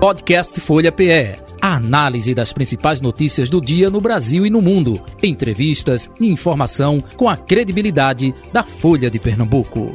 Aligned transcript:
Podcast 0.00 0.58
Folha 0.62 0.90
PE. 0.90 1.36
A 1.60 1.76
análise 1.76 2.34
das 2.34 2.54
principais 2.54 3.02
notícias 3.02 3.50
do 3.50 3.60
dia 3.60 3.90
no 3.90 4.00
Brasil 4.00 4.46
e 4.46 4.50
no 4.50 4.62
mundo. 4.62 4.98
Entrevistas 5.22 6.10
e 6.18 6.26
informação 6.26 7.02
com 7.18 7.28
a 7.28 7.36
credibilidade 7.36 8.34
da 8.50 8.62
Folha 8.62 9.10
de 9.10 9.18
Pernambuco. 9.18 9.94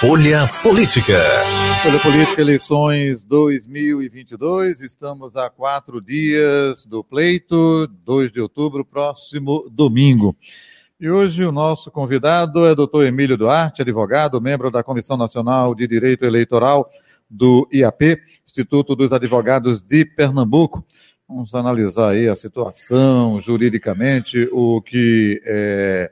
Folha 0.00 0.48
Política. 0.64 1.22
Folha 1.84 2.00
Política, 2.00 2.40
eleições 2.40 3.22
2022. 3.22 4.80
Estamos 4.80 5.36
a 5.36 5.48
quatro 5.48 6.00
dias 6.00 6.84
do 6.84 7.04
pleito, 7.04 7.86
2 8.04 8.32
de 8.32 8.40
outubro, 8.40 8.84
próximo 8.84 9.70
domingo. 9.70 10.34
E 10.98 11.10
hoje 11.10 11.44
o 11.44 11.52
nosso 11.52 11.90
convidado 11.90 12.64
é 12.64 12.74
doutor 12.74 13.04
Emílio 13.04 13.36
Duarte, 13.36 13.82
advogado, 13.82 14.40
membro 14.40 14.70
da 14.70 14.82
Comissão 14.82 15.14
Nacional 15.14 15.74
de 15.74 15.86
Direito 15.86 16.24
Eleitoral 16.24 16.90
do 17.28 17.68
IAP, 17.70 18.18
Instituto 18.46 18.96
dos 18.96 19.12
Advogados 19.12 19.82
de 19.82 20.06
Pernambuco. 20.06 20.82
Vamos 21.28 21.54
analisar 21.54 22.12
aí 22.12 22.26
a 22.30 22.34
situação 22.34 23.38
juridicamente, 23.38 24.48
o 24.50 24.80
que 24.80 25.42
é, 25.44 26.10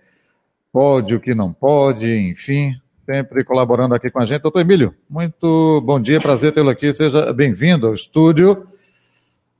pode, 0.70 1.14
o 1.14 1.20
que 1.20 1.34
não 1.34 1.50
pode, 1.50 2.14
enfim, 2.14 2.74
sempre 2.98 3.42
colaborando 3.42 3.94
aqui 3.94 4.10
com 4.10 4.20
a 4.20 4.26
gente. 4.26 4.42
Doutor 4.42 4.60
Emílio, 4.60 4.94
muito 5.08 5.80
bom 5.80 5.98
dia, 5.98 6.20
prazer 6.20 6.52
tê-lo 6.52 6.68
aqui, 6.68 6.92
seja 6.92 7.32
bem-vindo 7.32 7.86
ao 7.86 7.94
estúdio 7.94 8.66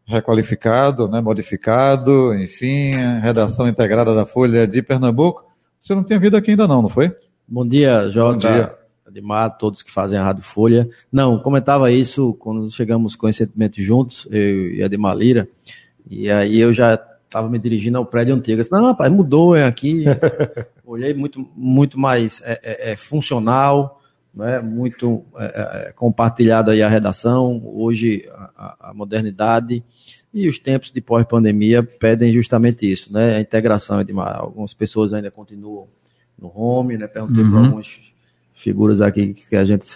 requalificado, 0.06 1.08
né, 1.08 1.20
modificado, 1.20 2.34
enfim, 2.34 2.92
redação 3.20 3.66
integrada 3.68 4.14
da 4.14 4.26
Folha 4.26 4.66
de 4.66 4.82
Pernambuco. 4.82 5.44
Você 5.80 5.94
não 5.94 6.04
tinha 6.04 6.18
vindo 6.18 6.36
aqui 6.36 6.52
ainda 6.52 6.68
não, 6.68 6.82
não 6.82 6.88
foi? 6.88 7.14
Bom 7.46 7.66
dia, 7.66 8.08
Jota, 8.10 8.48
Bom 8.48 8.54
dia. 8.54 8.74
Ademar, 9.06 9.56
todos 9.58 9.82
que 9.82 9.90
fazem 9.90 10.18
a 10.18 10.24
Rádio 10.24 10.42
Folha. 10.42 10.88
Não, 11.12 11.38
comentava 11.38 11.90
isso 11.92 12.34
quando 12.34 12.70
chegamos 12.70 13.14
coincidentemente 13.14 13.82
juntos, 13.82 14.26
eu 14.30 14.72
e 14.72 14.82
Ademar 14.82 15.16
Lira, 15.16 15.48
e 16.08 16.30
aí 16.30 16.58
eu 16.58 16.72
já 16.72 16.94
estava 17.24 17.48
me 17.48 17.58
dirigindo 17.58 17.98
ao 17.98 18.06
prédio 18.06 18.34
antigo. 18.34 18.58
Eu 18.58 18.62
disse, 18.62 18.72
não, 18.72 18.86
rapaz, 18.86 19.12
mudou, 19.12 19.56
é 19.56 19.64
aqui. 19.64 20.04
Olhei 20.86 21.12
muito, 21.12 21.46
muito 21.56 21.98
mais 21.98 22.40
é, 22.44 22.60
é, 22.62 22.92
é 22.92 22.96
funcional, 22.96 24.00
né, 24.34 24.60
muito 24.60 25.24
é, 25.36 25.88
é, 25.88 25.92
compartilhado 25.92 26.70
aí 26.70 26.82
a 26.82 26.88
redação, 26.88 27.62
hoje 27.64 28.28
a, 28.56 28.90
a, 28.90 28.94
modernidade 28.94 29.84
e 30.32 30.48
os 30.48 30.58
tempos 30.58 30.90
de 30.90 31.00
pós-pandemia 31.00 31.82
pedem 31.82 32.32
justamente 32.32 32.90
isso, 32.90 33.12
né, 33.12 33.36
a 33.36 33.40
integração 33.40 34.02
de 34.02 34.12
algumas 34.12 34.74
pessoas 34.74 35.12
ainda 35.12 35.30
continuam 35.30 35.86
no 36.36 36.50
home, 36.54 36.98
né, 36.98 37.06
perguntei 37.06 37.44
uhum. 37.44 37.50
para 37.50 37.60
algumas 37.60 38.00
figuras 38.52 39.00
aqui 39.00 39.34
que 39.34 39.54
a 39.54 39.64
gente 39.64 39.86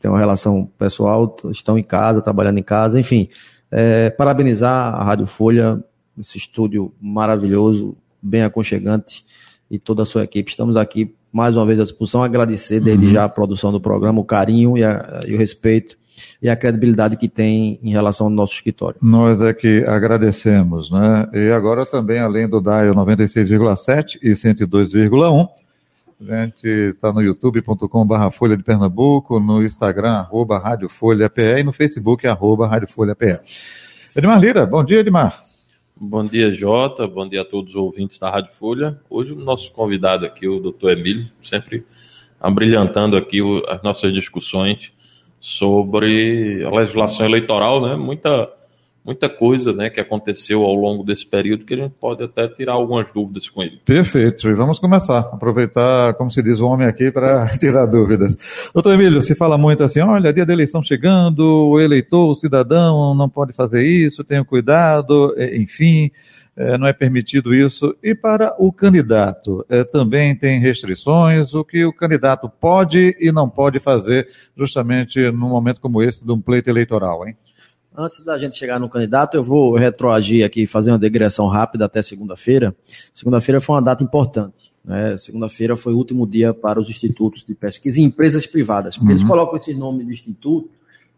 tem 0.00 0.10
uma 0.10 0.18
relação 0.18 0.70
pessoal, 0.78 1.36
estão 1.50 1.78
em 1.78 1.82
casa, 1.82 2.22
trabalhando 2.22 2.58
em 2.58 2.62
casa, 2.62 2.98
enfim, 2.98 3.28
é, 3.70 4.08
parabenizar 4.10 4.94
a 4.94 5.04
Rádio 5.04 5.26
Folha, 5.26 5.82
esse 6.18 6.38
estúdio 6.38 6.94
maravilhoso, 7.00 7.96
bem 8.22 8.42
aconchegante 8.42 9.24
e 9.70 9.78
toda 9.78 10.02
a 10.02 10.06
sua 10.06 10.24
equipe, 10.24 10.50
estamos 10.50 10.76
aqui 10.76 11.14
mais 11.34 11.56
uma 11.56 11.66
vez 11.66 11.80
à 11.80 11.82
disposição, 11.82 12.22
agradecer 12.22 12.78
desde 12.78 13.06
uhum. 13.06 13.12
já 13.12 13.24
a 13.24 13.28
produção 13.28 13.72
do 13.72 13.80
programa, 13.80 14.20
o 14.20 14.24
carinho 14.24 14.78
e, 14.78 14.84
a, 14.84 15.20
e, 15.26 15.34
o 15.34 15.36
respeito 15.36 15.96
e 16.40 16.48
a 16.48 16.54
credibilidade 16.54 17.16
que 17.16 17.28
tem 17.28 17.76
em 17.82 17.90
relação 17.90 18.28
ao 18.28 18.32
nosso 18.32 18.54
escritório. 18.54 18.98
Nós 19.02 19.40
é 19.40 19.52
que 19.52 19.84
agradecemos, 19.84 20.92
né? 20.92 21.28
E 21.34 21.50
agora 21.50 21.84
também, 21.84 22.20
além 22.20 22.48
do 22.48 22.60
DAIO 22.60 22.94
96,7 22.94 24.18
e 24.22 24.30
102,1, 24.30 25.48
a 26.30 26.44
gente 26.44 26.68
está 26.68 27.12
no 27.12 27.20
youtube.com.br 27.20 28.30
Folha 28.32 28.56
de 28.56 28.62
Pernambuco, 28.62 29.40
no 29.40 29.64
Instagram, 29.64 30.12
arroba 30.12 30.60
Rádio 30.60 30.88
Folha 30.88 31.28
PE 31.28 31.58
e 31.58 31.64
no 31.64 31.72
Facebook, 31.72 32.24
arroba 32.28 32.68
Rádio 32.68 32.86
Folha 32.86 33.16
PE. 33.16 33.40
Edmar 34.14 34.38
Lira, 34.40 34.64
bom 34.64 34.84
dia, 34.84 35.00
Edmar. 35.00 35.53
Bom 35.96 36.24
dia, 36.24 36.50
Jota. 36.50 37.06
Bom 37.06 37.28
dia 37.28 37.42
a 37.42 37.44
todos 37.44 37.70
os 37.70 37.76
ouvintes 37.76 38.18
da 38.18 38.28
Rádio 38.28 38.52
Folha. 38.58 39.00
Hoje 39.08 39.32
o 39.32 39.36
nosso 39.36 39.70
convidado 39.70 40.26
aqui, 40.26 40.48
o 40.48 40.58
doutor 40.58 40.90
Emílio, 40.90 41.30
sempre 41.40 41.86
abrilhantando 42.40 43.16
aqui 43.16 43.38
as 43.68 43.80
nossas 43.80 44.12
discussões 44.12 44.92
sobre 45.38 46.64
a 46.64 46.70
legislação 46.70 47.24
eleitoral, 47.24 47.80
né? 47.80 47.94
Muita 47.94 48.52
muita 49.04 49.28
coisa 49.28 49.72
né, 49.72 49.90
que 49.90 50.00
aconteceu 50.00 50.62
ao 50.62 50.74
longo 50.74 51.04
desse 51.04 51.26
período 51.26 51.64
que 51.64 51.74
a 51.74 51.76
gente 51.76 51.92
pode 52.00 52.24
até 52.24 52.48
tirar 52.48 52.72
algumas 52.72 53.12
dúvidas 53.12 53.48
com 53.50 53.62
ele. 53.62 53.80
Perfeito, 53.84 54.48
e 54.48 54.54
vamos 54.54 54.78
começar. 54.78 55.18
Aproveitar, 55.32 56.14
como 56.14 56.30
se 56.30 56.42
diz 56.42 56.60
o 56.60 56.66
homem 56.66 56.86
aqui, 56.86 57.10
para 57.10 57.46
tirar 57.58 57.86
dúvidas. 57.86 58.36
Doutor 58.72 58.94
Emílio, 58.94 59.20
se 59.20 59.34
fala 59.34 59.58
muito 59.58 59.84
assim, 59.84 60.00
olha, 60.00 60.32
dia 60.32 60.46
da 60.46 60.52
eleição 60.52 60.82
chegando, 60.82 61.68
o 61.68 61.78
eleitor, 61.78 62.30
o 62.30 62.34
cidadão 62.34 63.14
não 63.14 63.28
pode 63.28 63.52
fazer 63.52 63.86
isso, 63.86 64.24
tenha 64.24 64.44
cuidado, 64.44 65.34
enfim, 65.52 66.10
é, 66.56 66.78
não 66.78 66.86
é 66.86 66.92
permitido 66.92 67.54
isso. 67.54 67.94
E 68.02 68.14
para 68.14 68.54
o 68.58 68.72
candidato, 68.72 69.66
é, 69.68 69.84
também 69.84 70.34
tem 70.34 70.60
restrições, 70.60 71.52
o 71.52 71.64
que 71.64 71.84
o 71.84 71.92
candidato 71.92 72.48
pode 72.48 73.16
e 73.20 73.30
não 73.32 73.50
pode 73.50 73.80
fazer 73.80 74.28
justamente 74.56 75.20
num 75.30 75.48
momento 75.48 75.80
como 75.80 76.02
esse 76.02 76.24
de 76.24 76.32
um 76.32 76.40
pleito 76.40 76.70
eleitoral, 76.70 77.26
hein? 77.26 77.36
Antes 77.96 78.24
da 78.24 78.36
gente 78.36 78.56
chegar 78.56 78.80
no 78.80 78.88
candidato, 78.88 79.36
eu 79.36 79.42
vou 79.42 79.76
retroagir 79.76 80.44
aqui, 80.44 80.66
fazer 80.66 80.90
uma 80.90 80.98
digressão 80.98 81.46
rápida 81.46 81.84
até 81.84 82.02
segunda-feira. 82.02 82.74
Segunda-feira 83.12 83.60
foi 83.60 83.76
uma 83.76 83.82
data 83.82 84.02
importante. 84.02 84.72
Né? 84.84 85.16
Segunda-feira 85.16 85.76
foi 85.76 85.94
o 85.94 85.96
último 85.96 86.26
dia 86.26 86.52
para 86.52 86.80
os 86.80 86.88
institutos 86.88 87.44
de 87.44 87.54
pesquisa 87.54 88.00
e 88.00 88.02
empresas 88.02 88.46
privadas. 88.46 88.96
Uhum. 88.96 89.10
Eles 89.10 89.22
colocam 89.22 89.56
esse 89.56 89.72
nome 89.72 90.04
de 90.04 90.12
instituto 90.12 90.68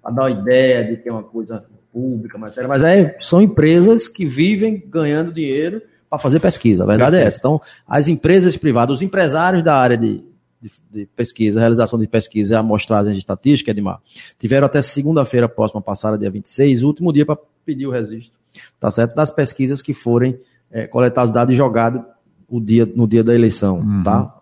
para 0.03 0.13
dar 0.13 0.23
uma 0.25 0.31
ideia 0.31 0.85
de 0.85 0.99
que 0.99 1.09
é 1.09 1.13
uma 1.13 1.23
coisa 1.23 1.65
pública, 1.91 2.37
mais 2.37 2.55
séria, 2.55 2.69
mas 2.69 2.83
é, 2.83 3.17
são 3.23 3.41
empresas 3.41 4.07
que 4.07 4.27
vivem 4.27 4.85
ganhando 4.87 5.33
dinheiro 5.33 5.81
para 6.11 6.19
fazer 6.19 6.41
pesquisa. 6.41 6.85
A 6.85 6.87
verdade 6.87 7.17
é 7.17 7.23
essa. 7.23 7.39
Então, 7.39 7.59
as 7.89 8.07
empresas 8.07 8.55
privadas, 8.55 8.97
os 8.97 9.03
empresários 9.03 9.63
da 9.63 9.75
área 9.75 9.97
de 9.97 10.23
de, 10.67 11.01
de 11.01 11.07
pesquisa, 11.07 11.61
realização 11.61 11.99
de 11.99 12.07
pesquisa 12.07 12.55
e 12.55 12.57
amostragem 12.57 13.13
de 13.13 13.19
estatística, 13.19 13.71
Edmar, 13.71 14.01
tiveram 14.39 14.67
até 14.67 14.83
segunda-feira 14.83 15.49
próxima 15.49 15.81
passada, 15.81 16.19
dia 16.19 16.31
26, 16.31 16.83
o 16.83 16.87
último 16.89 17.13
dia 17.13 17.25
para 17.25 17.39
pedir 17.65 17.87
o 17.87 17.91
registro, 17.91 18.39
tá 18.81 18.91
certo? 18.91 19.15
Das 19.15 19.31
pesquisas 19.31 19.81
que 19.81 19.95
forem 19.95 20.39
é, 20.71 20.87
coletados 20.87 21.33
dados 21.33 21.55
e 21.55 21.57
jogados 21.57 22.03
o 22.49 22.61
dia, 22.61 22.87
no 22.87 23.07
dia 23.07 23.25
da 23.25 23.35
eleição, 23.35 23.79
uhum. 23.79 24.03
tá? 24.03 24.35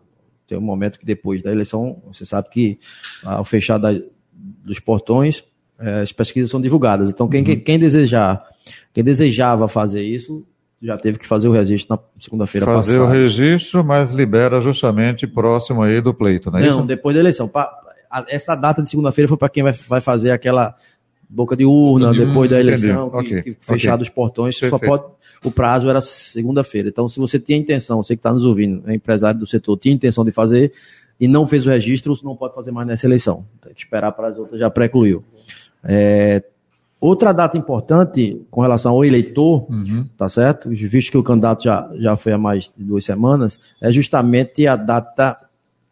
Tem 0.47 0.59
um 0.59 0.63
momento 0.63 0.99
que 0.99 1.07
depois 1.07 1.43
da 1.43 1.51
eleição, 1.51 2.03
você 2.07 2.25
sabe 2.25 2.51
que 2.51 2.79
ao 3.25 3.45
fechar 3.45 3.79
da, 3.79 3.91
dos 4.33 4.79
portões, 4.79 5.43
é, 5.79 6.03
as 6.03 6.13
pesquisas 6.13 6.51
são 6.51 6.61
divulgadas. 6.61 7.11
Então, 7.11 7.29
quem, 7.29 7.41
uhum. 7.41 7.47
quem, 7.47 7.61
quem 7.61 7.79
desejar, 7.79 8.45
quem 8.93 9.03
desejava 9.03 9.67
fazer 9.69 10.03
isso, 10.03 10.47
já 10.85 10.99
teve 10.99 11.19
que 11.19 11.27
fazer 11.27 11.49
o 11.49 11.53
registro 11.53 11.97
na 11.97 12.21
segunda-feira 12.21 12.67
passada. 12.67 12.83
Fazer 12.83 12.99
o 12.99 13.07
registro, 13.07 13.83
mas 13.83 14.11
libera 14.11 14.61
justamente 14.61 15.27
próximo 15.27 15.83
aí 15.83 16.01
do 16.01 16.13
pleito, 16.13 16.51
não 16.51 16.59
é 16.59 16.67
Não, 16.67 16.79
isso? 16.79 16.87
depois 16.87 17.15
da 17.15 17.21
eleição. 17.21 17.51
Essa 18.29 18.55
data 18.55 18.83
de 18.83 18.91
segunda-feira 18.91 19.27
foi 19.27 19.39
para 19.39 19.49
quem 19.49 19.63
vai, 19.63 19.73
vai 19.73 20.01
fazer 20.01 20.31
aquela 20.31 20.75
boca 21.29 21.57
de 21.57 21.65
urna 21.65 22.13
de 22.13 22.25
depois 22.25 22.51
da 22.51 22.61
eleição, 22.61 23.11
que, 23.11 23.17
okay. 23.17 23.43
que 23.43 23.57
fechado 23.61 24.03
okay. 24.03 24.09
os 24.09 24.15
portões, 24.15 24.61
Perfeito. 24.61 24.85
só 24.85 24.87
pode. 24.87 25.15
O 25.43 25.51
prazo 25.51 25.89
era 25.91 26.01
segunda-feira. 26.01 26.89
Então, 26.89 27.09
se 27.09 27.19
você 27.19 27.39
tinha 27.39 27.59
intenção, 27.59 28.03
você 28.03 28.15
que 28.15 28.21
está 28.21 28.33
nos 28.33 28.45
ouvindo, 28.45 28.83
é 28.89 28.95
empresário 28.95 29.39
do 29.39 29.47
setor, 29.47 29.77
tinha 29.79 29.95
intenção 29.95 30.25
de 30.25 30.31
fazer 30.31 30.73
e 31.19 31.27
não 31.27 31.47
fez 31.47 31.67
o 31.67 31.71
registro, 31.71 32.15
você 32.15 32.25
não 32.25 32.37
pode 32.37 32.55
fazer 32.55 32.71
mais 32.71 32.87
nessa 32.87 33.07
eleição. 33.07 33.45
Tem 33.61 33.73
que 33.73 33.81
esperar 33.81 34.13
para 34.13 34.29
as 34.29 34.39
outras, 34.39 34.59
já 34.59 34.71
precluiu. 34.71 35.23
É, 35.83 36.43
Outra 37.05 37.35
data 37.35 37.59
importante 37.59 38.41
com 38.51 38.63
relação 38.63 38.93
ao 38.93 39.05
eleitor, 39.05 39.71
uhum. 39.71 40.09
tá 40.17 40.27
certo? 40.27 40.71
Visto 40.71 41.11
que 41.11 41.19
o 41.19 41.23
candidato 41.23 41.65
já, 41.65 41.87
já 41.97 42.17
foi 42.17 42.33
há 42.33 42.39
mais 42.39 42.73
de 42.75 42.83
duas 42.83 43.05
semanas, 43.05 43.61
é 43.79 43.93
justamente 43.93 44.67
a 44.67 44.75
data 44.75 45.37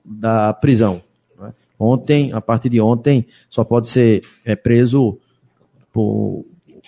da 0.03 0.55
prisão. 0.55 1.03
Né? 1.39 1.53
Ontem, 1.79 2.33
a 2.33 2.41
partir 2.41 2.71
de 2.71 2.81
ontem, 2.81 3.27
só 3.51 3.63
pode 3.63 3.89
ser 3.89 4.23
é, 4.43 4.57
preso 4.57 5.19
por 5.93 6.47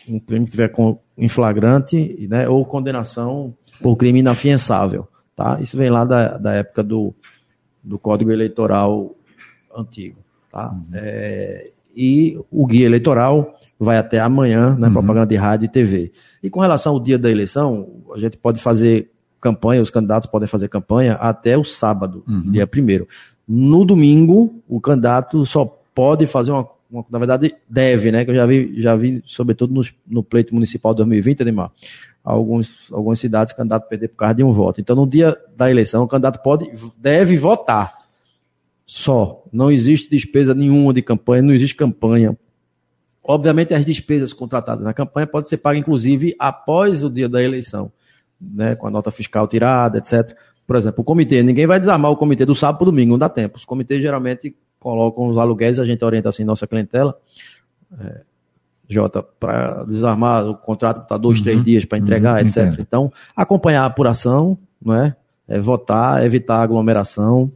um 0.09 0.19
crime 0.19 0.47
que 0.47 0.53
tiver 0.53 0.69
com, 0.69 0.99
em 1.19 1.29
flagrante 1.29 2.27
né, 2.27 2.49
ou 2.49 2.65
condenação 2.65 3.53
por 3.83 3.95
crime 3.95 4.21
inafiançável. 4.21 5.07
Tá? 5.37 5.59
Isso 5.61 5.77
vem 5.77 5.91
lá 5.91 6.07
da, 6.07 6.39
da 6.39 6.55
época 6.55 6.83
do, 6.83 7.15
do 7.83 7.99
Código 7.99 8.33
Eleitoral 8.33 9.15
antigo. 9.77 10.17
Tá? 10.51 10.71
Uhum. 10.71 10.87
É, 10.95 11.71
e 11.95 12.41
o 12.51 12.67
guia 12.67 12.87
eleitoral 12.87 13.55
vai 13.79 13.97
até 13.97 14.21
amanhã, 14.21 14.77
né, 14.79 14.87
uhum. 14.89 14.93
propaganda 14.93 15.27
de 15.27 15.37
rádio 15.37 15.67
e 15.67 15.69
TV. 15.69 16.13
E 16.43 16.49
com 16.49 16.61
relação 16.61 16.93
ao 16.93 17.01
dia 17.01 17.19
da 17.19 17.31
eleição, 17.31 18.03
a 18.15 18.19
gente 18.19 18.37
pode 18.37 18.61
fazer 18.61 19.11
campanha, 19.41 19.83
os 19.83 19.91
candidatos 19.91 20.27
podem 20.27 20.49
fazer 20.49 20.69
campanha 20.69 21.15
até 21.15 21.57
o 21.59 21.65
sábado, 21.65 22.25
uhum. 22.27 22.51
dia 22.51 22.67
primeiro. 22.67 23.07
No 23.47 23.85
domingo, 23.85 24.63
o 24.69 24.81
candidato 24.81 25.45
só 25.45 25.65
pode 25.95 26.27
fazer 26.27 26.51
uma, 26.51 26.67
uma, 26.91 27.05
na 27.11 27.19
verdade, 27.19 27.55
deve, 27.69 28.11
né, 28.11 28.25
que 28.25 28.31
eu 28.31 28.35
já 28.35 28.47
vi, 28.47 28.81
já 28.81 28.97
vi 28.97 29.23
sobretudo 29.27 29.75
no, 29.75 29.83
no 30.07 30.23
pleito 30.23 30.55
municipal 30.55 30.95
2020, 30.95 31.43
Ademar, 31.43 31.71
alguns, 32.25 32.91
algumas 32.91 33.19
cidades 33.21 33.53
o 33.53 33.57
candidato 33.57 33.89
perder 33.89 34.09
por 34.09 34.17
causa 34.17 34.35
de 34.35 34.43
um 34.43 34.53
voto. 34.53 34.81
Então, 34.81 34.97
no 34.97 35.07
dia 35.07 35.37
da 35.57 35.71
eleição, 35.71 36.03
o 36.03 36.09
candidato 36.09 36.43
pode, 36.43 36.71
deve 36.99 37.37
votar 37.37 38.05
só. 38.87 39.45
Não 39.53 39.71
existe 39.71 40.11
despesa 40.11 40.55
nenhuma 40.55 40.93
de 40.95 41.03
campanha, 41.03 41.43
não 41.43 41.55
existe 41.55 41.77
campanha. 41.77 42.37
Obviamente, 43.25 43.73
as 43.73 43.85
despesas 43.85 44.33
contratadas 44.33 44.85
na 44.85 44.93
campanha 44.93 45.27
podem 45.27 45.49
ser 45.49 45.57
pagas, 45.57 45.81
inclusive, 45.81 46.37
após 46.39 47.03
o 47.03 47.11
dia 47.11 47.29
da 47.29 47.43
eleição, 47.43 47.91
né, 48.39 48.75
com 48.77 48.87
a 48.87 48.91
nota 48.91 49.11
fiscal 49.11 49.49
tirada, 49.49 49.97
etc. 49.99 50.37
Por 50.67 50.77
exemplo, 50.77 51.01
o 51.01 51.05
comitê, 51.05 51.43
ninguém 51.43 51.67
vai 51.67 51.81
desarmar 51.81 52.11
o 52.11 52.17
comitê 52.17 52.45
do 52.45 52.55
sábado 52.55 52.79
para 52.79 52.87
domingo, 52.87 53.13
não 53.13 53.19
dá 53.19 53.29
tempo. 53.29 53.57
Os 53.57 53.65
comitês 53.65 54.03
geralmente 54.03 54.55
colocam 54.79 55.27
os 55.27 55.39
aluguéis, 55.39 55.79
a 55.79 55.87
gente 55.87 56.05
orienta 56.05 56.29
assim 56.29 56.45
nossa 56.45 56.67
clientela. 56.67 57.19
É, 57.99 58.21
Jota, 58.89 59.23
para 59.23 59.85
desarmar 59.85 60.47
o 60.47 60.57
contrato 60.57 61.03
está 61.03 61.17
dois, 61.17 61.39
uhum, 61.39 61.45
três 61.45 61.65
dias 61.65 61.85
para 61.87 61.99
entregar, 61.99 62.35
uhum, 62.35 62.47
etc. 62.47 62.57
Entendo. 62.65 62.81
Então, 62.81 63.13
acompanhar 63.35 63.85
a 63.85 63.87
apuração, 63.87 64.59
não 64.83 64.95
é? 64.95 65.17
é 65.49 65.59
votar, 65.59 66.25
evitar 66.25 66.61
aglomeração. 66.61 67.51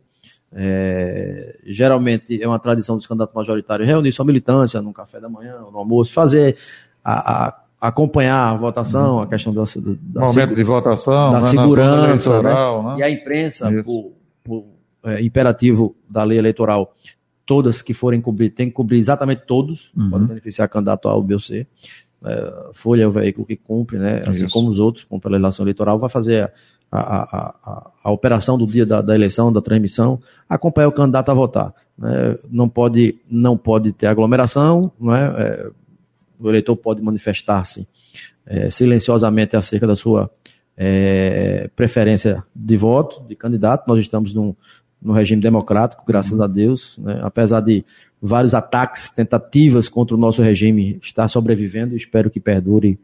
É, 0.53 1.59
geralmente 1.67 2.43
é 2.43 2.49
uma 2.49 2.59
tradição 2.59 2.97
dos 2.97 3.07
candidatos 3.07 3.35
majoritários 3.35 3.87
reunir 3.87 4.13
sua 4.13 4.25
militância 4.25 4.81
no 4.81 4.93
café 4.93 5.21
da 5.21 5.29
manhã, 5.29 5.59
no 5.61 5.79
almoço, 5.79 6.13
fazer 6.13 6.57
a, 7.05 7.49
a 7.49 7.63
acompanhar 7.81 8.51
a 8.51 8.57
votação, 8.57 9.17
uhum. 9.17 9.23
a 9.23 9.27
questão 9.27 9.53
da, 9.53 9.63
da 10.01 10.21
momento 10.21 10.55
de 10.55 10.65
votação, 10.65 11.33
da 11.33 11.41
né, 11.41 11.47
segurança, 11.47 12.43
né? 12.43 12.53
né? 12.53 12.97
e 12.99 13.03
a 13.03 13.11
imprensa, 13.11 13.71
por, 13.85 14.13
por 14.43 14.65
é, 15.05 15.23
imperativo 15.23 15.95
da 16.09 16.25
lei 16.25 16.39
eleitoral, 16.39 16.95
todas 17.47 17.81
que 17.81 17.95
forem 17.95 18.21
cobrir, 18.21 18.51
tem 18.51 18.69
que 18.69 18.75
cobrir 18.75 18.99
exatamente 18.99 19.43
todos, 19.47 19.93
uhum. 19.97 20.11
pode 20.11 20.27
beneficiar 20.27 20.69
candidato 20.69 21.09
A 21.09 21.15
ou 21.15 21.23
B 21.23 21.35
ou 21.35 21.41
C. 21.41 21.67
É, 22.25 22.71
Folha 22.73 23.05
é 23.05 23.07
o 23.07 23.13
veículo 23.13 23.47
que 23.47 23.57
cumpre, 23.57 23.97
né? 23.97 24.23
Assim 24.27 24.47
Isso. 24.47 24.53
como 24.53 24.71
os 24.71 24.81
outros, 24.81 25.05
como 25.05 25.21
pela 25.21 25.33
legislação 25.33 25.65
eleitoral, 25.65 25.99
vai 25.99 26.11
fazer 26.11 26.53
a, 26.91 27.01
a, 27.01 27.91
a, 28.05 28.11
operação 28.11 28.57
do 28.57 28.67
dia 28.67 28.87
da, 28.87 29.03
da, 29.03 29.15
eleição, 29.15 29.53
da 29.53 29.61
transmissão, 29.61 30.21
acompanhar 30.49 30.89
o 30.89 30.93
candidato 30.93 31.31
a 31.31 31.35
votar. 31.35 31.75
Né? 31.99 32.39
Não, 32.51 32.69
pode, 32.69 33.19
não 33.31 33.57
pode 33.57 33.93
ter 33.93 34.07
aglomeração, 34.07 34.91
não 34.99 35.15
é? 35.15 35.71
o 36.39 36.49
eleitor 36.49 36.77
pode 36.77 37.03
manifestar-se 37.03 37.87
é, 38.47 38.71
silenciosamente 38.71 39.57
acerca 39.57 39.87
da 39.87 39.97
sua 39.97 40.31
é, 40.77 41.69
preferência 41.75 42.43
de 42.55 42.77
voto, 42.77 43.23
de 43.29 43.35
candidato. 43.35 43.87
Nós 43.87 43.99
estamos 43.99 44.33
num, 44.33 44.55
no 45.03 45.13
regime 45.13 45.43
democrático, 45.43 46.05
graças 46.07 46.41
a 46.41 46.47
Deus, 46.47 46.97
né? 46.99 47.21
apesar 47.23 47.61
de 47.61 47.85
vários 48.21 48.55
ataques, 48.55 49.11
tentativas 49.11 49.89
contra 49.89 50.17
o 50.17 50.19
nosso 50.19 50.43
regime 50.43 50.99
estar 51.03 51.29
sobrevivendo, 51.29 51.95
espero 51.95 52.31
que 52.31 52.41
perdure 52.41 52.99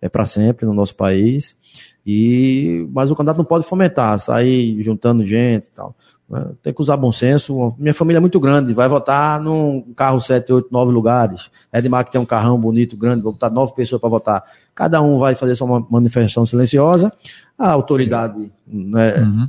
é, 0.00 0.08
para 0.08 0.24
sempre 0.24 0.66
no 0.66 0.74
nosso 0.74 0.94
país. 0.94 1.56
E 2.06 2.86
mas 2.92 3.10
o 3.10 3.16
candidato 3.16 3.38
não 3.38 3.44
pode 3.44 3.66
fomentar, 3.66 4.18
sair 4.18 4.82
juntando 4.82 5.24
gente 5.24 5.66
e 5.66 5.70
tal. 5.70 5.94
Né? 6.28 6.46
Tem 6.62 6.72
que 6.72 6.80
usar 6.80 6.96
bom 6.96 7.12
senso. 7.12 7.74
Minha 7.78 7.92
família 7.92 8.18
é 8.18 8.20
muito 8.20 8.40
grande, 8.40 8.72
vai 8.72 8.88
votar 8.88 9.40
num 9.40 9.92
carro 9.94 10.20
7, 10.20 10.52
8, 10.52 10.68
9 10.70 10.92
lugares. 10.92 11.50
Edmar 11.72 12.04
que 12.04 12.12
tem 12.12 12.20
um 12.20 12.26
carrão 12.26 12.58
bonito, 12.58 12.96
grande, 12.96 13.22
vou 13.22 13.32
botar 13.32 13.50
nove 13.50 13.74
pessoas 13.74 14.00
para 14.00 14.08
votar. 14.08 14.44
Cada 14.74 15.02
um 15.02 15.18
vai 15.18 15.34
fazer 15.34 15.56
sua 15.56 15.86
manifestação 15.90 16.46
silenciosa. 16.46 17.12
A 17.58 17.70
autoridade 17.70 18.50
né, 18.66 19.20
uhum 19.20 19.48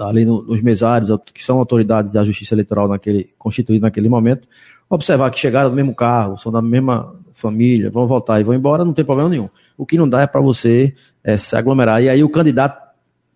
ali 0.00 0.24
no, 0.24 0.42
nos 0.42 0.62
mesários, 0.62 1.10
que 1.32 1.44
são 1.44 1.58
autoridades 1.58 2.12
da 2.12 2.24
justiça 2.24 2.54
eleitoral 2.54 2.88
naquele, 2.88 3.30
constituídas 3.38 3.82
naquele 3.82 4.08
momento, 4.08 4.48
observar 4.88 5.30
que 5.30 5.38
chegaram 5.38 5.70
no 5.70 5.76
mesmo 5.76 5.94
carro, 5.94 6.38
são 6.38 6.52
da 6.52 6.62
mesma 6.62 7.14
família, 7.42 7.90
vão 7.90 8.06
voltar 8.06 8.40
e 8.40 8.44
vão 8.44 8.54
embora, 8.54 8.84
não 8.84 8.94
tem 8.94 9.04
problema 9.04 9.28
nenhum. 9.28 9.48
O 9.76 9.84
que 9.84 9.98
não 9.98 10.08
dá 10.08 10.22
é 10.22 10.26
para 10.26 10.40
você 10.40 10.94
é, 11.22 11.36
se 11.36 11.54
aglomerar. 11.54 12.02
E 12.02 12.08
aí 12.08 12.22
o 12.22 12.28
candidato, 12.28 12.80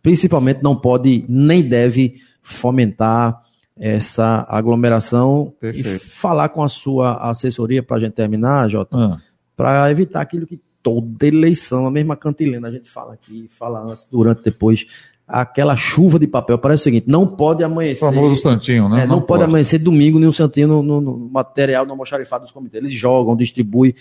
principalmente, 0.03 0.63
não 0.63 0.77
pode 0.77 1.25
nem 1.29 1.63
deve 1.63 2.15
fomentar 2.41 3.43
essa 3.79 4.47
aglomeração 4.49 5.53
Perfeito. 5.61 5.89
e 5.89 5.99
falar 5.99 6.49
com 6.49 6.63
a 6.63 6.69
sua 6.69 7.17
assessoria 7.29 7.83
para 7.83 7.99
a 7.99 8.01
gente 8.01 8.15
terminar, 8.15 8.69
Jota, 8.71 8.97
ah. 8.97 9.19
para 9.55 9.91
evitar 9.91 10.23
aquilo 10.23 10.47
que 10.47 10.61
toda 10.83 11.27
eleição, 11.27 11.87
a 11.87 11.91
mesma 11.91 12.17
cantilena 12.17 12.69
a 12.69 12.71
gente 12.71 12.89
fala 12.89 13.13
aqui, 13.13 13.49
fala 13.51 13.83
antes, 13.83 14.07
durante, 14.11 14.45
depois, 14.45 14.87
aquela 15.27 15.75
chuva 15.75 16.19
de 16.19 16.27
papel. 16.27 16.59
Parece 16.59 16.83
o 16.83 16.85
seguinte: 16.85 17.09
não 17.09 17.27
pode 17.27 17.65
amanhecer. 17.65 18.05
O 18.05 18.13
famoso 18.13 18.41
Santinho, 18.41 18.89
né? 18.89 19.03
É, 19.03 19.07
não, 19.07 19.17
não 19.17 19.23
pode, 19.23 19.41
pode, 19.41 19.45
amanhecer 19.45 19.79
domingo 19.79 20.19
nenhum 20.19 20.33
Santinho 20.33 20.69
no, 20.69 20.83
no, 20.83 21.01
no 21.01 21.29
material, 21.31 21.85
no 21.85 21.93
almoxarifado 21.93 22.45
dos 22.45 22.53
comitês. 22.53 22.83
Eles 22.83 22.97
jogam, 22.97 23.35
distribuem. 23.35 23.95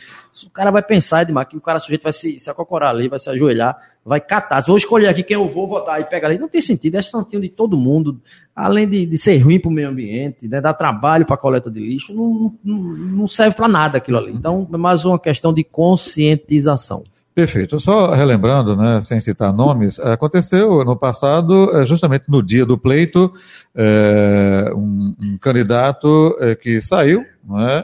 O 0.46 0.50
cara 0.50 0.70
vai 0.70 0.84
pensar, 0.84 1.24
Edmar, 1.24 1.48
que 1.48 1.58
o 1.58 1.62
cara 1.62 1.80
sujeito 1.80 2.04
vai 2.04 2.14
se, 2.14 2.40
se 2.40 2.50
acocorar 2.50 2.92
ali, 2.92 3.08
vai 3.08 3.20
se 3.20 3.30
ajoelhar, 3.30 3.76
vai 4.04 4.22
catar. 4.22 4.62
Se 4.62 4.68
vou 4.68 4.78
escolher 4.78 5.08
aqui 5.08 5.24
quem 5.24 5.36
eu 5.36 5.48
vou 5.48 5.68
votar 5.68 6.00
e 6.00 6.06
pega 6.06 6.28
ali, 6.28 6.38
não 6.38 6.48
tem 6.48 6.62
sentido. 6.62 6.96
É 6.96 7.02
Santinho 7.02 7.42
de 7.42 7.50
todo 7.50 7.76
mundo. 7.76 8.22
Além 8.56 8.88
de, 8.88 9.06
de 9.06 9.18
ser 9.18 9.38
ruim 9.40 9.60
para 9.60 9.70
o 9.70 9.74
meio 9.74 9.90
ambiente, 9.90 10.48
né, 10.48 10.62
dar 10.62 10.74
trabalho 10.74 11.26
para 11.26 11.36
a 11.36 11.38
coleta 11.38 11.70
de 11.70 11.80
lixo, 11.80 12.14
não, 12.14 12.54
não, 12.64 12.78
não 12.78 13.28
serve 13.28 13.56
para 13.56 13.68
nada 13.68 13.98
aquilo 13.98 14.18
ali. 14.18 14.32
Então, 14.32 14.68
é 14.72 14.78
mais 14.78 15.04
uma 15.04 15.20
questão 15.20 15.54
de 15.54 15.64
conscientização. 15.64 17.04
Perfeito. 17.36 17.82
Só 17.82 18.14
relembrando, 18.14 18.78
né, 18.78 19.02
sem 19.02 19.20
citar 19.20 19.52
nomes, 19.52 20.00
aconteceu 20.00 20.86
no 20.86 20.96
passado, 20.96 21.70
eh, 21.78 21.86
justamente 21.86 22.24
no 22.30 22.42
dia 22.42 22.66
do 22.66 22.78
pleito, 22.78 23.34
é, 23.76 24.72
um, 24.74 25.14
um, 25.22 25.38
candidato 25.38 26.34
que 26.62 26.80
saiu 26.80 27.26
né, 27.44 27.84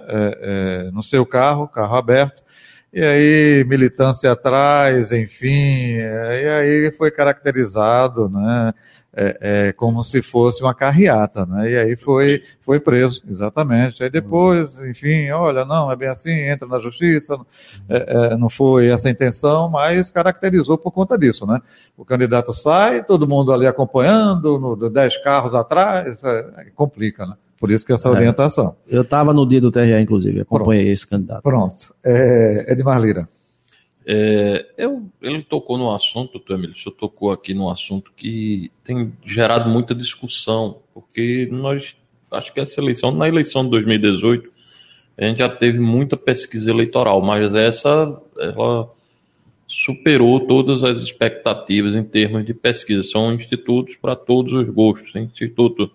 no 0.93 1.03
seu 1.03 1.25
carro, 1.25 1.67
carro 1.67 1.97
aberto, 1.97 2.41
e 2.93 3.03
aí 3.03 3.65
militância 3.67 4.31
atrás, 4.31 5.11
enfim, 5.11 5.97
e 5.97 6.47
aí 6.47 6.91
foi 6.97 7.11
caracterizado, 7.11 8.29
né, 8.29 8.73
é, 9.13 9.37
é, 9.41 9.73
como 9.73 10.03
se 10.03 10.21
fosse 10.21 10.63
uma 10.63 10.73
carreata, 10.73 11.45
né? 11.45 11.69
E 11.69 11.77
aí 11.77 11.95
foi, 11.95 12.41
foi 12.61 12.79
preso, 12.79 13.21
exatamente. 13.29 14.01
Aí 14.03 14.09
depois, 14.09 14.73
enfim, 14.79 15.29
olha, 15.31 15.65
não, 15.65 15.91
é 15.91 15.95
bem 15.95 16.07
assim, 16.07 16.31
entra 16.31 16.67
na 16.67 16.79
justiça, 16.79 17.37
é, 17.89 18.33
é, 18.33 18.37
não 18.37 18.49
foi 18.49 18.87
essa 18.87 19.07
a 19.07 19.11
intenção, 19.11 19.69
mas 19.69 20.09
caracterizou 20.09 20.77
por 20.77 20.91
conta 20.91 21.17
disso, 21.17 21.45
né? 21.45 21.59
O 21.97 22.05
candidato 22.05 22.53
sai, 22.53 23.03
todo 23.03 23.27
mundo 23.27 23.51
ali 23.51 23.67
acompanhando, 23.67 24.57
no, 24.57 24.89
dez 24.89 25.17
carros 25.17 25.53
atrás, 25.53 26.23
é, 26.23 26.67
complica, 26.73 27.25
né? 27.25 27.35
Por 27.59 27.69
isso 27.69 27.85
que 27.85 27.93
essa 27.93 28.07
é. 28.07 28.11
orientação. 28.11 28.75
Eu 28.87 29.03
estava 29.03 29.33
no 29.33 29.47
dia 29.47 29.61
do 29.61 29.69
TRE, 29.69 29.99
inclusive, 30.01 30.41
acompanhei 30.41 30.85
Pronto. 30.85 30.93
esse 30.93 31.07
candidato. 31.07 31.43
Pronto. 31.43 31.95
É, 32.03 32.71
Edmar 32.71 32.99
Lira. 32.99 33.29
É, 34.05 34.65
eu, 34.77 35.07
ele 35.21 35.43
tocou 35.43 35.77
no 35.77 35.93
assunto, 35.93 36.41
Emílio, 36.49 36.75
o 36.85 36.91
tocou 36.91 37.31
aqui 37.31 37.53
no 37.53 37.69
assunto 37.69 38.11
que 38.15 38.71
tem 38.83 39.13
gerado 39.25 39.69
muita 39.69 39.93
discussão, 39.93 40.79
porque 40.93 41.47
nós, 41.51 41.95
acho 42.31 42.53
que 42.53 42.59
essa 42.59 42.81
eleição, 42.81 43.11
na 43.11 43.27
eleição 43.27 43.63
de 43.63 43.69
2018, 43.71 44.49
a 45.17 45.25
gente 45.25 45.39
já 45.39 45.49
teve 45.49 45.79
muita 45.79 46.17
pesquisa 46.17 46.71
eleitoral, 46.71 47.21
mas 47.21 47.53
essa, 47.53 48.19
ela 48.39 48.91
superou 49.67 50.39
todas 50.47 50.83
as 50.83 51.01
expectativas 51.03 51.95
em 51.95 52.03
termos 52.03 52.45
de 52.45 52.53
pesquisa. 52.53 53.03
São 53.03 53.33
institutos 53.33 53.95
para 53.95 54.15
todos 54.15 54.51
os 54.53 54.69
gostos, 54.69 55.13
tem 55.13 55.25
instituto 55.25 55.91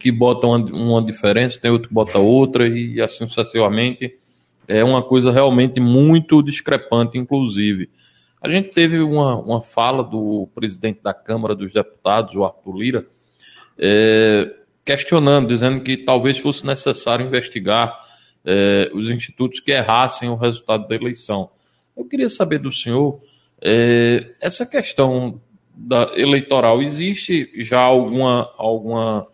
que 0.00 0.10
bota 0.10 0.46
uma, 0.46 0.56
uma 0.56 1.02
diferença, 1.02 1.60
tem 1.60 1.70
outro 1.70 1.88
que 1.88 1.94
bota 1.94 2.18
outra, 2.18 2.66
e 2.66 3.00
assim 3.00 3.26
sucessivamente 3.28 4.16
é 4.66 4.82
uma 4.84 5.02
coisa 5.02 5.30
realmente 5.30 5.80
muito 5.80 6.42
discrepante, 6.42 7.18
inclusive. 7.18 7.90
A 8.40 8.48
gente 8.50 8.70
teve 8.70 9.00
uma, 9.00 9.36
uma 9.36 9.62
fala 9.62 10.02
do 10.02 10.48
presidente 10.54 11.00
da 11.02 11.14
Câmara 11.14 11.54
dos 11.54 11.72
Deputados, 11.72 12.34
o 12.34 12.44
Arthur 12.44 12.76
Lira, 12.76 13.06
é, 13.78 14.54
questionando, 14.84 15.48
dizendo 15.48 15.80
que 15.80 15.96
talvez 15.96 16.38
fosse 16.38 16.66
necessário 16.66 17.26
investigar 17.26 17.98
é, 18.44 18.90
os 18.92 19.10
institutos 19.10 19.60
que 19.60 19.72
errassem 19.72 20.28
o 20.28 20.36
resultado 20.36 20.86
da 20.86 20.94
eleição. 20.94 21.50
Eu 21.96 22.04
queria 22.04 22.28
saber 22.28 22.58
do 22.58 22.70
senhor, 22.70 23.20
é, 23.62 24.32
essa 24.40 24.66
questão 24.66 25.40
da 25.74 26.12
eleitoral, 26.14 26.82
existe 26.82 27.50
já 27.62 27.80
alguma, 27.80 28.52
alguma, 28.56 29.26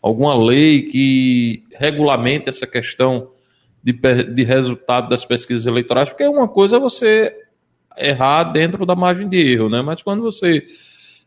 alguma 0.00 0.36
lei 0.36 0.82
que 0.82 1.64
regulamente 1.78 2.48
essa 2.48 2.66
questão 2.66 3.28
de, 3.86 3.92
de 4.24 4.42
resultado 4.42 5.08
das 5.08 5.24
pesquisas 5.24 5.64
eleitorais, 5.64 6.08
porque 6.08 6.26
uma 6.26 6.48
coisa 6.48 6.76
é 6.76 6.80
você 6.80 7.32
errar 7.96 8.42
dentro 8.42 8.84
da 8.84 8.96
margem 8.96 9.28
de 9.28 9.38
erro, 9.38 9.68
né? 9.68 9.80
Mas 9.80 10.02
quando 10.02 10.22
você 10.22 10.66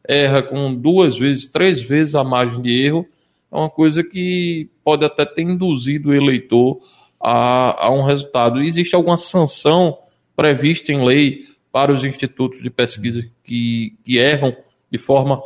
erra 0.06 0.44
com 0.44 0.76
duas 0.76 1.18
vezes, 1.18 1.48
três 1.48 1.82
vezes 1.82 2.16
a 2.16 2.24
margem 2.24 2.62
de 2.62 2.86
erro, 2.86 3.08
é 3.50 3.56
uma 3.56 3.70
coisa 3.70 4.04
que 4.04 4.70
pode 4.84 5.06
até 5.06 5.24
ter 5.24 5.44
induzido 5.44 6.10
o 6.10 6.14
eleitor 6.14 6.82
a, 7.18 7.86
a 7.88 7.92
um 7.92 8.04
resultado. 8.04 8.62
Existe 8.62 8.94
alguma 8.94 9.18
sanção 9.18 9.98
prevista 10.36 10.92
em 10.92 11.06
lei 11.06 11.46
para 11.72 11.94
os 11.94 12.04
institutos 12.04 12.62
de 12.62 12.70
pesquisa 12.70 13.26
que, 13.42 13.96
que 14.04 14.18
erram 14.18 14.54
de 14.92 14.98
forma 14.98 15.42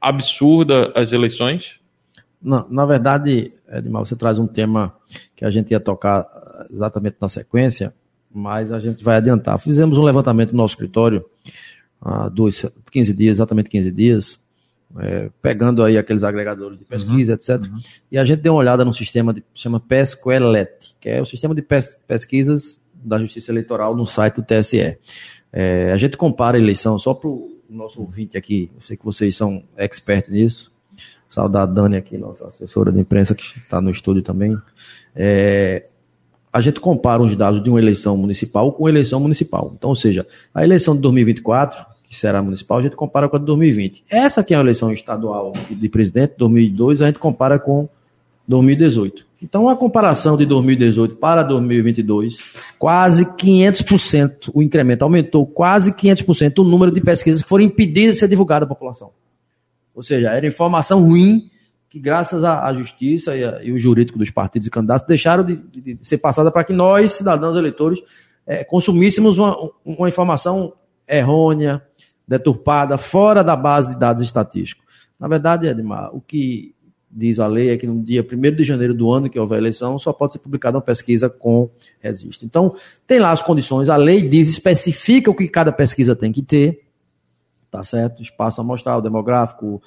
absurda 0.00 0.92
as 0.96 1.12
eleições? 1.12 1.78
Na, 2.42 2.66
na 2.68 2.84
verdade, 2.84 3.52
Edmar, 3.68 4.04
você 4.04 4.16
traz 4.16 4.40
um 4.40 4.46
tema 4.46 4.92
que 5.36 5.44
a 5.44 5.50
gente 5.50 5.70
ia 5.70 5.80
tocar 5.80 6.26
exatamente 6.70 7.16
na 7.20 7.28
sequência, 7.28 7.92
mas 8.32 8.70
a 8.72 8.78
gente 8.78 9.02
vai 9.02 9.16
adiantar. 9.16 9.58
Fizemos 9.58 9.98
um 9.98 10.02
levantamento 10.02 10.52
no 10.52 10.58
nosso 10.58 10.72
escritório 10.72 11.24
há 12.00 12.28
dois, 12.28 12.64
15 12.90 13.12
dias, 13.12 13.38
exatamente 13.38 13.68
15 13.68 13.90
dias, 13.90 14.38
é, 14.98 15.30
pegando 15.42 15.82
aí 15.82 15.98
aqueles 15.98 16.24
agregadores 16.24 16.78
de 16.78 16.84
pesquisa, 16.84 17.32
uhum, 17.32 17.36
etc. 17.36 17.70
Uhum. 17.70 17.78
E 18.10 18.18
a 18.18 18.24
gente 18.24 18.40
deu 18.40 18.54
uma 18.54 18.60
olhada 18.60 18.84
no 18.84 18.94
sistema 18.94 19.34
que 19.34 19.42
chama 19.54 19.80
PESQLET, 19.80 20.96
que 21.00 21.08
é 21.08 21.20
o 21.20 21.26
sistema 21.26 21.54
de 21.54 21.62
pes 21.62 22.00
pesquisas 22.06 22.82
da 22.94 23.18
Justiça 23.18 23.52
Eleitoral 23.52 23.96
no 23.96 24.06
site 24.06 24.36
do 24.36 24.42
TSE. 24.42 24.98
É, 25.52 25.92
a 25.92 25.96
gente 25.96 26.16
compara 26.16 26.56
a 26.56 26.60
eleição, 26.60 26.98
só 26.98 27.14
para 27.14 27.28
o 27.28 27.58
nosso 27.68 28.00
ouvinte 28.00 28.36
aqui, 28.36 28.70
eu 28.74 28.80
sei 28.80 28.96
que 28.96 29.04
vocês 29.04 29.36
são 29.36 29.62
expertos 29.76 30.30
nisso, 30.30 30.72
saudar 31.28 31.62
a 31.62 31.66
Dani 31.66 31.96
aqui, 31.96 32.16
nossa 32.16 32.46
assessora 32.46 32.90
de 32.90 32.98
imprensa, 32.98 33.34
que 33.34 33.58
está 33.58 33.80
no 33.80 33.90
estúdio 33.90 34.22
também. 34.22 34.56
É, 35.14 35.86
a 36.52 36.60
gente 36.60 36.80
compara 36.80 37.22
os 37.22 37.36
dados 37.36 37.62
de 37.62 37.68
uma 37.68 37.78
eleição 37.78 38.16
municipal 38.16 38.72
com 38.72 38.88
eleição 38.88 39.20
municipal. 39.20 39.72
Então, 39.76 39.90
ou 39.90 39.96
seja, 39.96 40.26
a 40.54 40.64
eleição 40.64 40.94
de 40.94 41.02
2024, 41.02 41.84
que 42.08 42.16
será 42.16 42.42
municipal, 42.42 42.78
a 42.78 42.82
gente 42.82 42.96
compara 42.96 43.28
com 43.28 43.36
a 43.36 43.38
de 43.38 43.44
2020. 43.46 44.04
Essa 44.08 44.40
aqui 44.40 44.54
é 44.54 44.56
a 44.56 44.60
eleição 44.60 44.92
estadual 44.92 45.52
de 45.70 45.88
presidente, 45.88 46.34
2002, 46.38 47.02
a 47.02 47.06
gente 47.06 47.18
compara 47.18 47.58
com 47.58 47.88
2018. 48.46 49.26
Então, 49.42 49.68
a 49.68 49.76
comparação 49.76 50.36
de 50.36 50.44
2018 50.46 51.16
para 51.16 51.42
2022, 51.42 52.38
quase 52.78 53.24
500%, 53.24 54.50
o 54.52 54.62
incremento 54.62 55.04
aumentou 55.04 55.46
quase 55.46 55.92
500% 55.92 56.58
o 56.58 56.64
número 56.64 56.90
de 56.90 57.00
pesquisas 57.00 57.42
que 57.42 57.48
foram 57.48 57.64
impedidas 57.64 58.14
de 58.14 58.20
ser 58.20 58.28
divulgadas 58.28 58.66
à 58.66 58.68
população. 58.68 59.10
Ou 59.94 60.02
seja, 60.02 60.30
era 60.30 60.46
informação 60.46 61.04
ruim 61.04 61.50
que, 61.88 61.98
graças 61.98 62.44
à, 62.44 62.72
justiça 62.74 63.36
e, 63.36 63.44
a, 63.44 63.62
e, 63.62 63.72
o 63.72 63.78
jurídico 63.78 64.18
dos 64.18 64.30
partidos 64.30 64.68
e 64.68 64.70
candidatos, 64.70 65.06
deixaram 65.06 65.44
de, 65.44 65.60
de, 65.60 65.94
de 65.94 66.06
ser 66.06 66.18
passada 66.18 66.50
para 66.50 66.64
que 66.64 66.72
nós, 66.72 67.12
cidadãos 67.12 67.56
eleitores, 67.56 68.00
é, 68.46 68.64
consumíssemos 68.64 69.38
uma, 69.38 69.56
uma 69.84 70.08
informação 70.08 70.74
errônea, 71.06 71.82
deturpada, 72.26 72.98
fora 72.98 73.42
da 73.42 73.56
base 73.56 73.94
de 73.94 73.98
dados 73.98 74.22
estatísticos. 74.22 74.84
Na 75.18 75.26
verdade, 75.26 75.66
Edmar, 75.66 76.14
o 76.14 76.20
que 76.20 76.74
diz 77.10 77.40
a 77.40 77.46
lei 77.46 77.70
é 77.70 77.76
que 77.76 77.86
no 77.86 78.02
dia 78.02 78.22
1 78.22 78.54
de 78.54 78.64
janeiro 78.64 78.94
do 78.94 79.10
ano 79.10 79.30
que 79.30 79.38
houver 79.38 79.58
eleição, 79.58 79.98
só 79.98 80.12
pode 80.12 80.34
ser 80.34 80.38
publicada 80.38 80.76
uma 80.76 80.82
pesquisa 80.82 81.28
com 81.28 81.70
registro. 82.00 82.46
Então, 82.46 82.74
tem 83.06 83.18
lá 83.18 83.32
as 83.32 83.42
condições, 83.42 83.88
a 83.88 83.96
lei 83.96 84.22
diz, 84.22 84.48
especifica 84.48 85.30
o 85.30 85.34
que 85.34 85.48
cada 85.48 85.72
pesquisa 85.72 86.14
tem 86.14 86.30
que 86.30 86.42
ter, 86.42 86.86
tá 87.70 87.82
certo? 87.82 88.22
Espaço 88.22 88.60
amostral, 88.60 89.00
demográfico, 89.00 89.82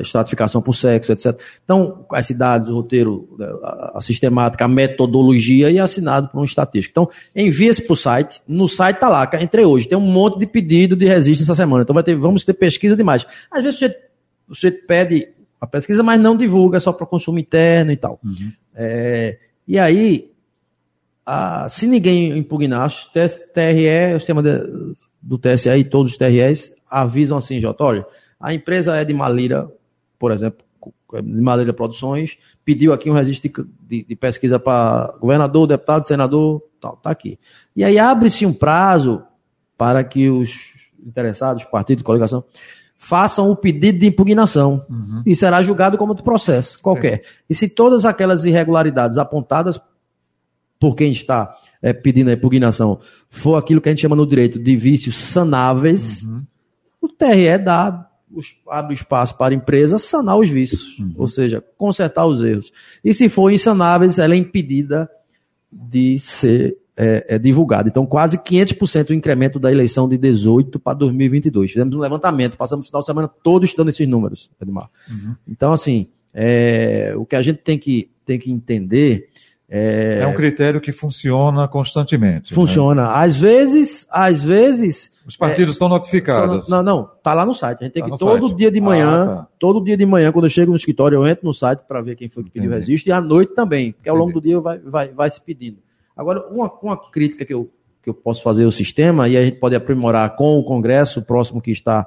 estratificação 0.00 0.60
por 0.62 0.74
sexo, 0.74 1.12
etc. 1.12 1.38
Então, 1.64 2.04
as 2.12 2.26
cidades, 2.26 2.68
o 2.68 2.74
roteiro, 2.74 3.28
né, 3.38 3.46
a, 3.94 4.00
sistemática, 4.00 4.64
a 4.64 4.68
metodologia 4.68 5.70
e 5.70 5.78
assinado 5.78 6.28
por 6.28 6.40
um 6.40 6.44
estatístico. 6.44 6.92
Então, 6.92 7.10
envia-se 7.34 7.82
para 7.82 7.92
o 7.92 7.96
site. 7.96 8.40
No 8.46 8.68
site 8.68 8.96
está 8.96 9.08
lá, 9.08 9.28
entre 9.40 9.64
hoje, 9.64 9.88
tem 9.88 9.98
um 9.98 10.00
monte 10.00 10.38
de 10.38 10.46
pedido 10.46 10.96
de 10.96 11.06
registro 11.06 11.44
essa 11.44 11.54
semana. 11.54 11.82
Então, 11.82 11.94
vai 11.94 12.02
ter, 12.02 12.14
vamos 12.16 12.44
ter 12.44 12.54
pesquisa 12.54 12.96
demais. 12.96 13.26
Às 13.50 13.62
vezes 13.62 13.78
você, 13.78 13.96
você 14.48 14.70
pede 14.70 15.28
a 15.60 15.66
pesquisa, 15.66 16.02
mas 16.02 16.20
não 16.20 16.36
divulga, 16.36 16.78
é 16.78 16.80
só 16.80 16.92
para 16.92 17.06
consumo 17.06 17.38
interno 17.38 17.92
e 17.92 17.96
tal. 17.96 18.20
Uhum. 18.24 18.52
É, 18.74 19.38
e 19.66 19.78
aí, 19.78 20.30
a, 21.24 21.68
se 21.68 21.86
ninguém 21.86 22.36
impugnar, 22.38 22.88
o 22.88 23.12
TRE, 23.12 24.14
o 24.14 24.20
sistema 24.20 24.42
de, 24.42 24.94
do 25.20 25.38
TSE 25.38 25.70
e 25.70 25.84
todos 25.84 26.12
os 26.12 26.18
TREs 26.18 26.72
avisam 26.88 27.36
assim, 27.36 27.58
Jota, 27.60 27.82
olha, 27.82 28.06
a 28.46 28.54
empresa 28.54 28.94
é 28.94 29.04
de 29.04 29.12
Malira, 29.12 29.68
por 30.20 30.30
exemplo, 30.30 30.64
de 31.12 31.40
Malira 31.40 31.72
Produções, 31.72 32.38
pediu 32.64 32.92
aqui 32.92 33.10
um 33.10 33.12
registro 33.12 33.68
de, 33.80 34.04
de 34.04 34.14
pesquisa 34.14 34.56
para 34.56 35.16
governador, 35.20 35.66
deputado, 35.66 36.06
senador, 36.06 36.62
tal, 36.80 36.96
tá 36.96 37.10
aqui. 37.10 37.40
E 37.74 37.82
aí 37.82 37.98
abre-se 37.98 38.46
um 38.46 38.52
prazo 38.52 39.24
para 39.76 40.04
que 40.04 40.30
os 40.30 40.74
interessados, 41.04 41.64
partidos, 41.64 42.04
coligação, 42.04 42.44
façam 42.96 43.50
o 43.50 43.56
pedido 43.56 43.98
de 43.98 44.06
impugnação 44.06 44.86
uhum. 44.88 45.24
e 45.26 45.34
será 45.34 45.60
julgado 45.60 45.98
como 45.98 46.12
outro 46.12 46.24
processo 46.24 46.80
qualquer. 46.80 47.14
É. 47.14 47.22
E 47.50 47.54
se 47.54 47.68
todas 47.68 48.04
aquelas 48.04 48.44
irregularidades 48.44 49.18
apontadas 49.18 49.80
por 50.78 50.94
quem 50.94 51.10
está 51.10 51.52
é, 51.82 51.92
pedindo 51.92 52.30
a 52.30 52.34
impugnação 52.34 53.00
for 53.28 53.56
aquilo 53.56 53.80
que 53.80 53.88
a 53.88 53.92
gente 53.92 54.02
chama 54.02 54.14
no 54.14 54.24
direito 54.24 54.56
de 54.56 54.76
vícios 54.76 55.18
sanáveis, 55.18 56.22
uhum. 56.22 56.44
o 57.00 57.08
TRE 57.08 57.58
dá 57.58 58.05
abre 58.68 58.94
espaço 58.94 59.36
para 59.36 59.54
a 59.54 59.56
empresa 59.56 59.98
sanar 59.98 60.38
os 60.38 60.48
vícios, 60.48 60.98
uhum. 60.98 61.14
ou 61.16 61.28
seja, 61.28 61.62
consertar 61.76 62.26
os 62.26 62.42
erros. 62.42 62.72
E 63.04 63.12
se 63.12 63.28
for 63.28 63.50
insanáveis, 63.50 64.18
ela 64.18 64.34
é 64.34 64.36
impedida 64.36 65.08
de 65.70 66.18
ser 66.18 66.76
é, 66.96 67.36
é 67.36 67.38
divulgada. 67.38 67.88
Então, 67.88 68.06
quase 68.06 68.38
500% 68.38 69.10
o 69.10 69.14
incremento 69.14 69.58
da 69.58 69.70
eleição 69.70 70.08
de 70.08 70.16
18 70.16 70.78
para 70.78 70.94
2022. 70.94 71.72
Fizemos 71.72 71.94
um 71.94 72.00
levantamento, 72.00 72.56
passamos 72.56 72.86
o 72.86 72.88
final 72.88 73.00
de 73.00 73.06
semana 73.06 73.28
todo 73.28 73.64
estudando 73.64 73.90
esses 73.90 74.08
números, 74.08 74.50
Edmar. 74.60 74.88
Uhum. 75.10 75.34
Então, 75.46 75.72
assim, 75.72 76.08
é, 76.32 77.12
o 77.16 77.26
que 77.26 77.36
a 77.36 77.42
gente 77.42 77.58
tem 77.58 77.78
que, 77.78 78.10
tem 78.24 78.38
que 78.38 78.50
entender 78.50 79.28
é, 79.68 80.20
é 80.22 80.26
um 80.26 80.34
critério 80.34 80.80
que 80.80 80.92
funciona 80.92 81.66
constantemente. 81.66 82.52
Né? 82.52 82.54
Funciona. 82.54 83.02
Né? 83.02 83.12
Às 83.14 83.36
vezes, 83.36 84.06
às 84.10 84.42
vezes. 84.42 85.10
Os 85.26 85.36
partidos 85.36 85.74
é, 85.74 85.78
são 85.78 85.88
notificados. 85.88 86.66
São, 86.66 86.76
não, 86.76 86.98
não, 86.98 87.10
tá 87.20 87.34
lá 87.34 87.44
no 87.44 87.52
site. 87.54 87.80
A 87.80 87.84
gente 87.84 87.94
tem 87.94 88.02
tá 88.02 88.10
que 88.10 88.16
todo 88.16 88.46
site. 88.46 88.58
dia 88.58 88.70
de 88.70 88.80
manhã, 88.80 89.22
ah, 89.22 89.26
tá. 89.26 89.48
todo 89.58 89.82
dia 89.82 89.96
de 89.96 90.06
manhã, 90.06 90.30
quando 90.30 90.44
eu 90.44 90.50
chego 90.50 90.70
no 90.70 90.76
escritório, 90.76 91.16
eu 91.16 91.26
entro 91.26 91.44
no 91.44 91.52
site 91.52 91.82
para 91.82 92.00
ver 92.00 92.14
quem 92.14 92.28
foi 92.28 92.44
que 92.44 92.50
pediu 92.50 92.70
registro, 92.70 93.10
e 93.10 93.12
à 93.12 93.20
noite 93.20 93.54
também, 93.54 93.92
porque 93.92 94.08
ao 94.08 94.14
longo 94.14 94.32
do 94.32 94.40
dia 94.40 94.60
vai, 94.60 94.78
vai, 94.78 95.08
vai 95.08 95.28
se 95.28 95.40
pedindo. 95.40 95.78
Agora, 96.16 96.46
uma, 96.48 96.72
uma 96.80 97.10
crítica 97.10 97.44
que 97.44 97.52
eu, 97.52 97.68
que 98.00 98.08
eu 98.08 98.14
posso 98.14 98.42
fazer 98.42 98.64
ao 98.64 98.70
sistema, 98.70 99.28
e 99.28 99.36
a 99.36 99.44
gente 99.44 99.58
pode 99.58 99.74
aprimorar 99.74 100.36
com 100.36 100.56
o 100.60 100.62
Congresso, 100.62 101.18
o 101.18 101.24
próximo 101.24 101.60
que 101.60 101.72
está 101.72 102.06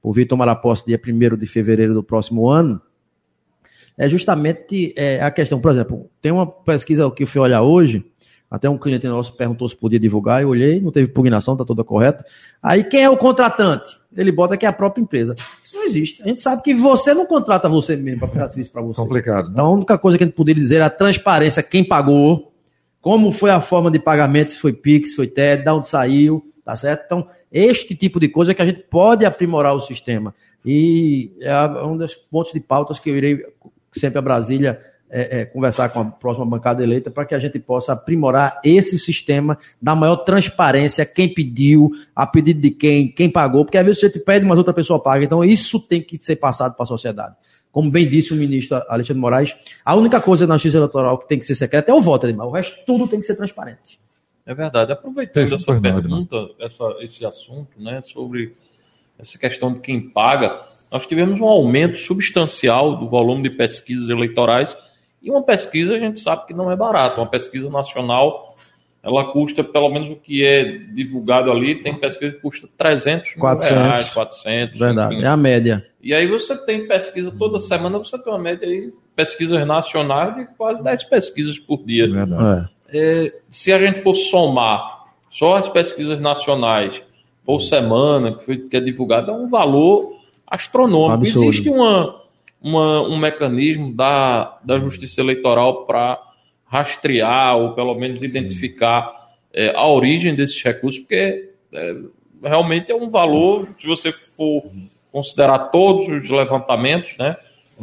por 0.00 0.12
vir 0.12 0.26
tomar 0.26 0.48
a 0.48 0.54
posse 0.54 0.86
dia 0.86 1.00
1 1.04 1.36
de 1.36 1.46
fevereiro 1.46 1.94
do 1.94 2.02
próximo 2.02 2.48
ano, 2.48 2.80
é 3.96 4.08
justamente 4.08 4.92
é, 4.96 5.20
a 5.22 5.30
questão. 5.30 5.60
Por 5.60 5.70
exemplo, 5.70 6.10
tem 6.20 6.32
uma 6.32 6.46
pesquisa 6.46 7.10
que 7.10 7.22
eu 7.22 7.26
fui 7.26 7.40
olhar 7.40 7.62
hoje, 7.62 8.04
até 8.50 8.68
um 8.68 8.76
cliente 8.76 9.06
nosso 9.06 9.32
perguntou 9.32 9.66
se 9.68 9.74
podia 9.74 9.98
divulgar, 9.98 10.42
eu 10.42 10.50
olhei, 10.50 10.78
não 10.78 10.92
teve 10.92 11.10
impugnação, 11.10 11.54
está 11.54 11.64
toda 11.64 11.82
correta. 11.82 12.24
Aí 12.62 12.84
quem 12.84 13.02
é 13.02 13.08
o 13.08 13.16
contratante? 13.16 13.98
Ele 14.14 14.30
bota 14.30 14.58
que 14.58 14.66
é 14.66 14.68
a 14.68 14.72
própria 14.72 15.00
empresa. 15.00 15.34
Isso 15.62 15.76
não 15.76 15.84
existe. 15.84 16.22
A 16.22 16.28
gente 16.28 16.42
sabe 16.42 16.62
que 16.62 16.74
você 16.74 17.14
não 17.14 17.24
contrata 17.24 17.66
você 17.66 17.96
mesmo 17.96 18.20
para 18.20 18.28
prestar 18.28 18.48
serviço 18.48 18.70
para 18.70 18.82
você. 18.82 19.00
Complicado. 19.00 19.48
Então 19.50 19.66
a 19.66 19.70
única 19.70 19.96
coisa 19.96 20.18
que 20.18 20.24
a 20.24 20.26
gente 20.26 20.36
poderia 20.36 20.60
dizer 20.60 20.80
é 20.80 20.84
a 20.84 20.90
transparência, 20.90 21.62
quem 21.62 21.82
pagou, 21.82 22.52
como 23.00 23.32
foi 23.32 23.50
a 23.50 23.58
forma 23.58 23.90
de 23.90 23.98
pagamento, 23.98 24.50
se 24.50 24.58
foi 24.58 24.74
PIX, 24.74 25.10
se 25.10 25.16
foi 25.16 25.26
TED, 25.26 25.64
de 25.64 25.70
onde 25.70 25.88
saiu, 25.88 26.44
tá 26.62 26.76
certo? 26.76 27.04
Então, 27.06 27.26
este 27.50 27.94
tipo 27.94 28.20
de 28.20 28.28
coisa 28.28 28.52
é 28.52 28.54
que 28.54 28.62
a 28.62 28.66
gente 28.66 28.80
pode 28.80 29.24
aprimorar 29.24 29.74
o 29.74 29.80
sistema. 29.80 30.34
E 30.64 31.32
é 31.40 31.66
um 31.84 31.96
dos 31.96 32.14
pontos 32.14 32.52
de 32.52 32.60
pautas 32.60 33.00
que 33.00 33.10
eu 33.10 33.16
irei 33.16 33.42
sempre 33.98 34.18
a 34.18 34.22
Brasília 34.22 34.78
é, 35.14 35.40
é, 35.40 35.44
conversar 35.44 35.90
com 35.90 36.00
a 36.00 36.04
próxima 36.06 36.46
bancada 36.46 36.82
eleita 36.82 37.10
para 37.10 37.26
que 37.26 37.34
a 37.34 37.38
gente 37.38 37.58
possa 37.58 37.92
aprimorar 37.92 38.58
esse 38.64 38.98
sistema, 38.98 39.58
dar 39.80 39.94
maior 39.94 40.16
transparência, 40.16 41.04
quem 41.04 41.32
pediu, 41.32 41.90
a 42.16 42.26
pedido 42.26 42.62
de 42.62 42.70
quem, 42.70 43.08
quem 43.12 43.30
pagou, 43.30 43.64
porque 43.64 43.76
às 43.76 43.84
vezes 43.84 44.00
você 44.00 44.08
te 44.08 44.18
pede, 44.18 44.46
mas 44.46 44.56
outra 44.56 44.72
pessoa 44.72 44.98
paga. 44.98 45.24
Então 45.24 45.44
isso 45.44 45.78
tem 45.78 46.00
que 46.00 46.16
ser 46.16 46.36
passado 46.36 46.74
para 46.74 46.84
a 46.84 46.86
sociedade. 46.86 47.34
Como 47.70 47.90
bem 47.90 48.08
disse 48.08 48.32
o 48.32 48.36
ministro 48.36 48.82
Alexandre 48.88 49.20
Moraes, 49.20 49.54
a 49.84 49.94
única 49.94 50.20
coisa 50.20 50.46
na 50.46 50.54
justiça 50.54 50.78
eleitoral 50.78 51.18
que 51.18 51.28
tem 51.28 51.38
que 51.38 51.44
ser 51.44 51.54
secreta 51.54 51.90
é 51.90 51.94
o 51.94 52.00
voto, 52.00 52.26
o 52.26 52.50
resto 52.50 52.84
tudo 52.86 53.06
tem 53.06 53.20
que 53.20 53.26
ser 53.26 53.36
transparente. 53.36 54.00
É 54.44 54.54
verdade. 54.54 54.92
Aproveitando 54.92 55.54
essa 55.54 55.80
pergunta, 55.80 56.36
essa, 56.58 56.84
esse 57.00 57.24
assunto, 57.24 57.80
né, 57.80 58.00
sobre 58.02 58.54
essa 59.18 59.38
questão 59.38 59.72
de 59.72 59.80
quem 59.80 60.00
paga, 60.00 60.60
nós 60.92 61.06
tivemos 61.06 61.40
um 61.40 61.46
aumento 61.46 61.96
substancial 61.96 62.96
do 62.96 63.08
volume 63.08 63.44
de 63.44 63.50
pesquisas 63.50 64.10
eleitorais 64.10 64.76
e 65.22 65.30
uma 65.30 65.42
pesquisa 65.42 65.94
a 65.94 65.98
gente 65.98 66.20
sabe 66.20 66.46
que 66.46 66.52
não 66.52 66.70
é 66.70 66.76
barato. 66.76 67.18
Uma 67.18 67.26
pesquisa 67.26 67.70
nacional, 67.70 68.54
ela 69.02 69.32
custa, 69.32 69.64
pelo 69.64 69.88
menos 69.88 70.10
o 70.10 70.16
que 70.16 70.44
é 70.44 70.64
divulgado 70.64 71.50
ali, 71.50 71.76
tem 71.76 71.94
pesquisa 71.94 72.32
que 72.32 72.40
custa 72.40 72.68
300 72.76 73.34
400. 73.34 73.76
mil 73.78 73.86
reais, 73.86 74.10
400. 74.10 74.78
Verdade, 74.78 75.14
enfim. 75.14 75.24
é 75.24 75.28
a 75.28 75.36
média. 75.36 75.86
E 76.02 76.12
aí 76.12 76.26
você 76.26 76.54
tem 76.66 76.86
pesquisa 76.86 77.30
toda 77.30 77.58
semana, 77.58 77.96
você 77.96 78.18
tem 78.18 78.30
uma 78.30 78.38
média 78.38 78.68
aí, 78.68 78.92
pesquisas 79.16 79.66
nacionais 79.66 80.36
de 80.36 80.44
quase 80.58 80.82
10 80.84 81.04
pesquisas 81.04 81.58
por 81.58 81.82
dia. 81.86 82.06
Verdade. 82.06 82.68
É. 82.90 83.26
É, 83.26 83.32
se 83.50 83.72
a 83.72 83.78
gente 83.78 84.00
for 84.00 84.14
somar 84.14 85.06
só 85.30 85.56
as 85.56 85.70
pesquisas 85.70 86.20
nacionais 86.20 87.02
por 87.46 87.60
semana, 87.60 88.36
que, 88.36 88.44
foi, 88.44 88.58
que 88.58 88.76
é 88.76 88.80
divulgado, 88.80 89.30
é 89.30 89.34
um 89.34 89.48
valor 89.48 90.20
astronômico. 90.52 91.14
Absurdo. 91.14 91.48
Existe 91.48 91.70
uma, 91.70 92.22
uma, 92.60 93.02
um 93.08 93.16
mecanismo 93.16 93.94
da, 93.94 94.58
da 94.62 94.78
justiça 94.78 95.22
eleitoral 95.22 95.86
para 95.86 96.20
rastrear 96.66 97.56
ou 97.56 97.72
pelo 97.72 97.94
menos 97.94 98.22
identificar 98.22 99.10
é, 99.52 99.74
a 99.74 99.86
origem 99.86 100.34
desses 100.34 100.62
recursos, 100.62 101.00
porque 101.00 101.50
é, 101.72 101.96
realmente 102.42 102.92
é 102.92 102.94
um 102.94 103.10
valor, 103.10 103.68
se 103.78 103.86
você 103.86 104.12
for 104.12 104.62
considerar 105.10 105.70
todos 105.70 106.06
os 106.08 106.28
levantamentos, 106.28 107.16
né, 107.18 107.36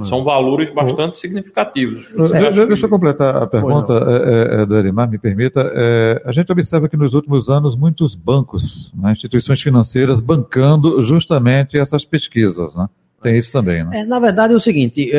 São 0.08 0.24
valores 0.24 0.72
bastante 0.72 1.18
significativos. 1.18 2.08
É, 2.34 2.66
deixa 2.66 2.86
eu 2.86 2.90
completar 2.90 3.36
a 3.36 3.48
pergunta 3.48 3.94
é, 3.94 4.62
é, 4.62 4.66
do 4.66 4.78
Erimar, 4.78 5.10
me 5.10 5.18
permita. 5.18 5.62
É, 5.74 6.22
a 6.26 6.32
gente 6.32 6.52
observa 6.52 6.88
que 6.88 6.98
nos 6.98 7.14
últimos 7.14 7.50
anos 7.50 7.76
muitos 7.76 8.16
bancos, 8.16 8.94
né, 8.96 9.12
instituições 9.12 9.62
financeiras, 9.62 10.20
bancando 10.20 11.02
justamente 11.04 11.78
essas 11.78 12.06
pesquisas. 12.06 12.76
Né? 12.76 12.88
Tem 13.22 13.38
isso 13.38 13.52
também. 13.52 13.84
Né? 13.84 14.02
É, 14.02 14.06
na 14.06 14.20
verdade 14.20 14.54
é 14.54 14.58
o 14.58 14.60
seguinte, 14.60 15.12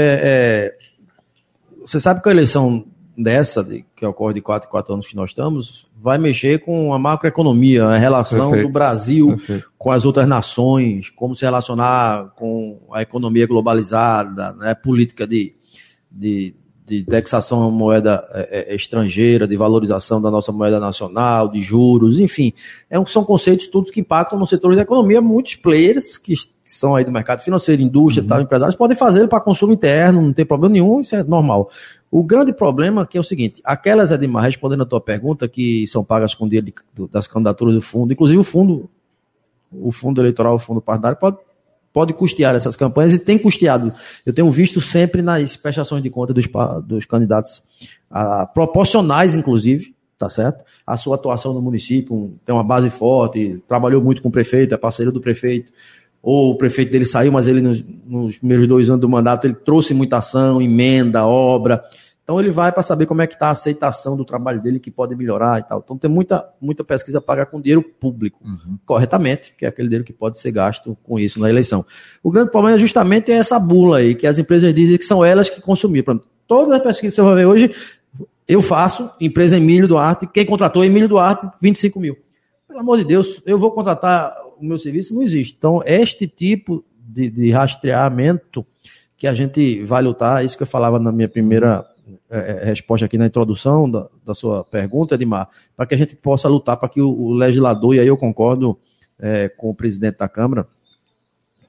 você 1.84 1.98
sabe 1.98 2.22
que 2.22 2.28
a 2.28 2.32
eleição 2.32 2.84
dessa, 3.22 3.62
de, 3.62 3.84
que 3.94 4.04
ocorre 4.04 4.34
de 4.34 4.40
4 4.40 4.68
em 4.68 4.70
4 4.70 4.94
anos 4.94 5.06
que 5.06 5.16
nós 5.16 5.30
estamos, 5.30 5.86
vai 6.00 6.18
mexer 6.18 6.60
com 6.60 6.94
a 6.94 6.98
macroeconomia, 6.98 7.84
a 7.84 7.96
relação 7.96 8.50
Perfeito. 8.50 8.66
do 8.68 8.72
Brasil 8.72 9.28
Perfeito. 9.36 9.70
com 9.76 9.90
as 9.90 10.04
outras 10.04 10.26
nações, 10.26 11.10
como 11.10 11.34
se 11.34 11.44
relacionar 11.44 12.30
com 12.36 12.80
a 12.92 13.02
economia 13.02 13.46
globalizada, 13.46 14.52
né, 14.54 14.74
política 14.74 15.26
de, 15.26 15.54
de, 16.10 16.54
de 16.90 17.04
taxação 17.04 17.62
à 17.62 17.70
moeda 17.70 18.24
é, 18.32 18.72
é, 18.72 18.74
estrangeira, 18.74 19.46
de 19.46 19.56
valorização 19.56 20.20
da 20.20 20.28
nossa 20.28 20.50
moeda 20.50 20.80
nacional, 20.80 21.48
de 21.48 21.62
juros, 21.62 22.18
enfim. 22.18 22.52
É, 22.90 23.02
são 23.06 23.22
conceitos 23.22 23.68
todos 23.68 23.92
que 23.92 24.00
impactam 24.00 24.36
no 24.36 24.46
setor 24.46 24.74
da 24.74 24.82
economia. 24.82 25.20
Muitos 25.20 25.54
players 25.54 26.18
que 26.18 26.34
são 26.64 26.96
aí 26.96 27.04
do 27.04 27.12
mercado 27.12 27.42
financeiro, 27.42 27.80
indústria, 27.80 28.22
uhum. 28.22 28.28
tal, 28.28 28.40
empresários, 28.40 28.74
podem 28.74 28.96
fazer 28.96 29.28
para 29.28 29.40
consumo 29.40 29.72
interno, 29.72 30.20
não 30.20 30.32
tem 30.32 30.44
problema 30.44 30.72
nenhum, 30.72 31.00
isso 31.00 31.14
é 31.14 31.22
normal. 31.22 31.70
O 32.10 32.24
grande 32.24 32.52
problema 32.52 33.06
que 33.06 33.16
é 33.16 33.20
o 33.20 33.24
seguinte, 33.24 33.60
aquelas, 33.64 34.10
Edmar, 34.10 34.42
respondendo 34.42 34.82
a 34.82 34.86
tua 34.86 35.00
pergunta, 35.00 35.46
que 35.46 35.86
são 35.86 36.02
pagas 36.02 36.34
com 36.34 36.48
dinheiro 36.48 36.66
de, 36.66 37.06
das 37.08 37.28
candidaturas 37.28 37.72
do 37.72 37.82
fundo, 37.82 38.12
inclusive 38.12 38.40
o 38.40 38.44
fundo, 38.44 38.90
o 39.70 39.92
fundo 39.92 40.20
eleitoral, 40.20 40.56
o 40.56 40.58
fundo 40.58 40.80
partidário, 40.80 41.16
pode, 41.16 41.36
pode 41.92 42.12
custear 42.12 42.54
essas 42.54 42.76
campanhas 42.76 43.14
e 43.14 43.18
tem 43.18 43.38
custeado. 43.38 43.92
Eu 44.24 44.32
tenho 44.32 44.50
visto 44.50 44.80
sempre 44.80 45.22
nas 45.22 45.56
prestações 45.56 46.02
de 46.02 46.10
conta 46.10 46.32
dos, 46.32 46.46
dos 46.84 47.04
candidatos, 47.04 47.62
a, 48.10 48.46
proporcionais, 48.46 49.34
inclusive, 49.34 49.94
tá 50.18 50.28
certo? 50.28 50.64
A 50.86 50.96
sua 50.96 51.16
atuação 51.16 51.54
no 51.54 51.62
município, 51.62 52.34
tem 52.44 52.54
uma 52.54 52.64
base 52.64 52.90
forte, 52.90 53.62
trabalhou 53.66 54.02
muito 54.02 54.22
com 54.22 54.28
o 54.28 54.32
prefeito, 54.32 54.74
é 54.74 54.76
parceiro 54.76 55.10
do 55.10 55.20
prefeito, 55.20 55.72
ou 56.22 56.50
o 56.50 56.56
prefeito 56.56 56.92
dele 56.92 57.06
saiu, 57.06 57.32
mas 57.32 57.48
ele 57.48 57.60
nos, 57.60 57.82
nos 58.06 58.38
primeiros 58.38 58.68
dois 58.68 58.90
anos 58.90 59.00
do 59.00 59.08
mandato 59.08 59.46
ele 59.46 59.54
trouxe 59.54 59.94
muita 59.94 60.18
ação, 60.18 60.60
emenda, 60.60 61.24
obra. 61.24 61.82
Então 62.30 62.38
ele 62.38 62.52
vai 62.52 62.70
para 62.70 62.84
saber 62.84 63.06
como 63.06 63.22
é 63.22 63.26
que 63.26 63.34
está 63.34 63.48
a 63.48 63.50
aceitação 63.50 64.16
do 64.16 64.24
trabalho 64.24 64.62
dele, 64.62 64.78
que 64.78 64.88
pode 64.88 65.16
melhorar 65.16 65.58
e 65.58 65.64
tal. 65.64 65.82
Então 65.84 65.98
tem 65.98 66.08
muita, 66.08 66.48
muita 66.60 66.84
pesquisa 66.84 67.20
paga 67.20 67.44
com 67.44 67.60
dinheiro 67.60 67.82
público, 67.82 68.38
uhum. 68.44 68.78
corretamente, 68.86 69.52
que 69.58 69.64
é 69.64 69.68
aquele 69.68 69.88
dinheiro 69.88 70.04
que 70.04 70.12
pode 70.12 70.38
ser 70.38 70.52
gasto 70.52 70.96
com 71.02 71.18
isso 71.18 71.40
na 71.40 71.50
eleição. 71.50 71.84
O 72.22 72.30
grande 72.30 72.52
problema 72.52 72.76
é 72.76 72.78
justamente 72.78 73.32
essa 73.32 73.58
bula 73.58 73.96
aí, 73.96 74.14
que 74.14 74.28
as 74.28 74.38
empresas 74.38 74.72
dizem 74.72 74.96
que 74.96 75.04
são 75.04 75.24
elas 75.24 75.50
que 75.50 75.60
consumiram. 75.60 76.20
Todas 76.46 76.72
as 76.74 76.80
pesquisas 76.80 77.16
que 77.16 77.20
você 77.20 77.22
vai 77.22 77.34
ver 77.34 77.46
hoje, 77.46 77.74
eu 78.46 78.62
faço, 78.62 79.10
empresa 79.20 79.56
Emílio 79.56 79.88
Duarte, 79.88 80.24
quem 80.28 80.46
contratou 80.46 80.84
Emílio 80.84 81.08
Duarte, 81.08 81.48
25 81.60 81.98
mil. 81.98 82.16
Pelo 82.68 82.78
amor 82.78 82.98
de 82.98 83.06
Deus, 83.06 83.42
eu 83.44 83.58
vou 83.58 83.72
contratar 83.72 84.36
o 84.56 84.64
meu 84.64 84.78
serviço 84.78 85.12
não 85.16 85.22
existe. 85.22 85.56
Então, 85.58 85.82
este 85.84 86.28
tipo 86.28 86.84
de, 86.96 87.28
de 87.28 87.50
rastreamento 87.50 88.64
que 89.20 89.26
a 89.26 89.34
gente 89.34 89.82
vai 89.82 90.00
lutar, 90.00 90.44
isso 90.44 90.56
que 90.56 90.62
eu 90.62 90.66
falava 90.66 90.98
na 90.98 91.10
minha 91.10 91.28
primeira 91.28 91.89
é, 92.30 92.60
é 92.62 92.64
resposta 92.64 93.06
aqui 93.06 93.18
na 93.18 93.26
introdução 93.26 93.90
da, 93.90 94.08
da 94.24 94.34
sua 94.34 94.64
pergunta, 94.64 95.14
Edmar, 95.14 95.48
para 95.76 95.86
que 95.86 95.94
a 95.94 95.98
gente 95.98 96.16
possa 96.16 96.48
lutar 96.48 96.76
para 96.76 96.88
que 96.88 97.00
o, 97.00 97.08
o, 97.08 97.32
legislador, 97.32 97.94
e 97.94 98.00
aí 98.00 98.06
eu 98.06 98.16
concordo 98.16 98.78
é, 99.18 99.48
com 99.48 99.70
o 99.70 99.74
presidente 99.74 100.18
da 100.18 100.28
Câmara, 100.28 100.66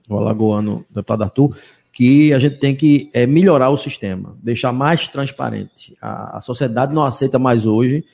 o 0.10 0.18
alagoano, 0.18 0.86
o 0.90 0.94
deputado 0.94 1.24
Arthur, 1.24 1.56
que 1.92 2.34
a 2.34 2.40
gente 2.40 2.58
tem 2.58 2.76
que 2.76 3.10
é, 3.14 3.28
melhorar 3.28 3.70
o 3.70 3.78
sistema, 3.78 4.38
deixar 4.42 4.72
mais 4.72 5.08
transparente. 5.08 5.96
A, 6.02 6.38
a 6.38 6.42
sociedade 6.42 6.94
não 6.94 7.04
aceita 7.04 7.38
mais 7.38 7.66
hoje 7.66 8.06